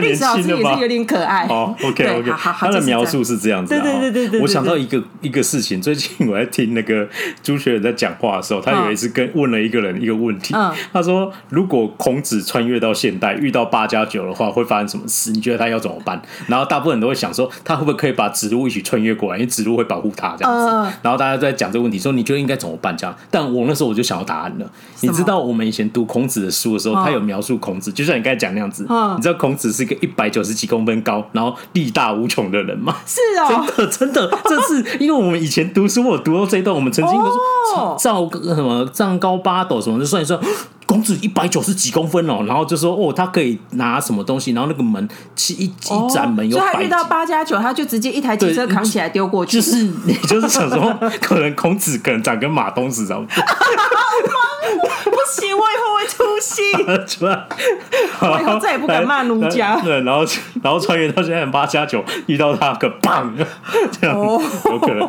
[0.00, 1.46] 历史老师也是有点可爱。
[1.48, 3.74] 哦，OK OK，他的描述是这样子。
[3.74, 4.40] 对对对对对。
[4.40, 7.08] 我想到一个一个事情，最近我在听那个
[7.42, 10.54] 朱学仁在讲话的时候，他有一次跟问了一个人一个问题。
[10.92, 15.32] 他说：“如果孔子穿越到现代，遇到八加九的话，会发生什么事？
[15.32, 19.38] 你觉得他要怎么办？”然后大部分人都会想说，他会不会可以把植物一起穿越过来？
[19.38, 22.94] 因为子路会保护他这样子，呃、然后大家在讲这个问题，说你觉得应该怎么办？
[22.96, 24.70] 这样，但我那时候我就想要答案了。
[25.00, 28.84] 你知道我们以前读孔子的书的时候，他有描述孔子，就像你刚才讲那样子。
[28.88, 32.94] 呃、你知道孔子是一个一百九十几公分高，然后力大无穷的人吗？
[33.06, 37.26] 是哦，真的真的， 这是因为我们以前读书，我读到这一段，我们曾经都
[37.74, 40.38] 说赵什么丈高八斗什么，就算一算。
[40.86, 49.60] 孔子一百九十几公分哦，然后就说哦，他可以拿什么东西，然后那个门是一一盏门有百，所以他遇到八加九，他就直接一台汽车扛起来丢过去。
[49.60, 53.26] 就是你 就是想说，可能孔子可能长跟马东石这样。
[55.04, 55.05] 不
[55.40, 56.62] 行，我以后会出戏。
[58.20, 59.78] 我以后再也不敢骂奴家。
[59.84, 60.24] 对，然后
[60.62, 63.32] 然后穿越到现在八加九，遇到他个棒，
[64.00, 65.08] 这样有可能。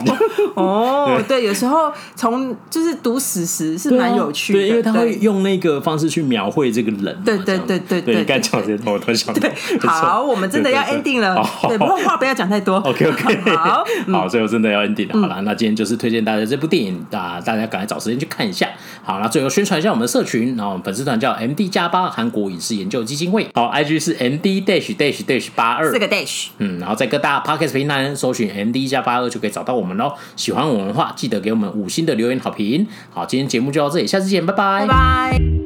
[0.56, 7.24] 哦，对，有时候从就是读史实是蛮有趣的，对，因为他会用那个方式去描绘这个人。
[7.24, 9.34] 对对对对对，你刚讲这些，我都想。
[9.34, 9.52] 对，
[9.82, 11.36] 好，我们真的要 ending 了。
[11.68, 12.78] 对，不过话不要讲太多。
[12.78, 15.22] OK OK，好，好，最后真的要 ending 了。
[15.22, 18.68] 好了，那今天就是推荐大家这部电影啊，大家赶快找时间去看一下。
[19.04, 23.48] 好，那最后宣传一下我们的社群，然后粉丝团叫 MD 加八韩国影视研究基金会。
[23.54, 26.48] 好，IG 是 MD dash dash dash 八二四个 dash。
[26.58, 30.14] 嗯，然后在各大 Podcast 平台搜寻 MD 加八二就可以找到我们喽。
[30.36, 32.88] 喜欢我们的话，记得给我们五星的留言好评。
[33.12, 35.57] 好，今天节目就到这里，下次见，拜拜，拜拜。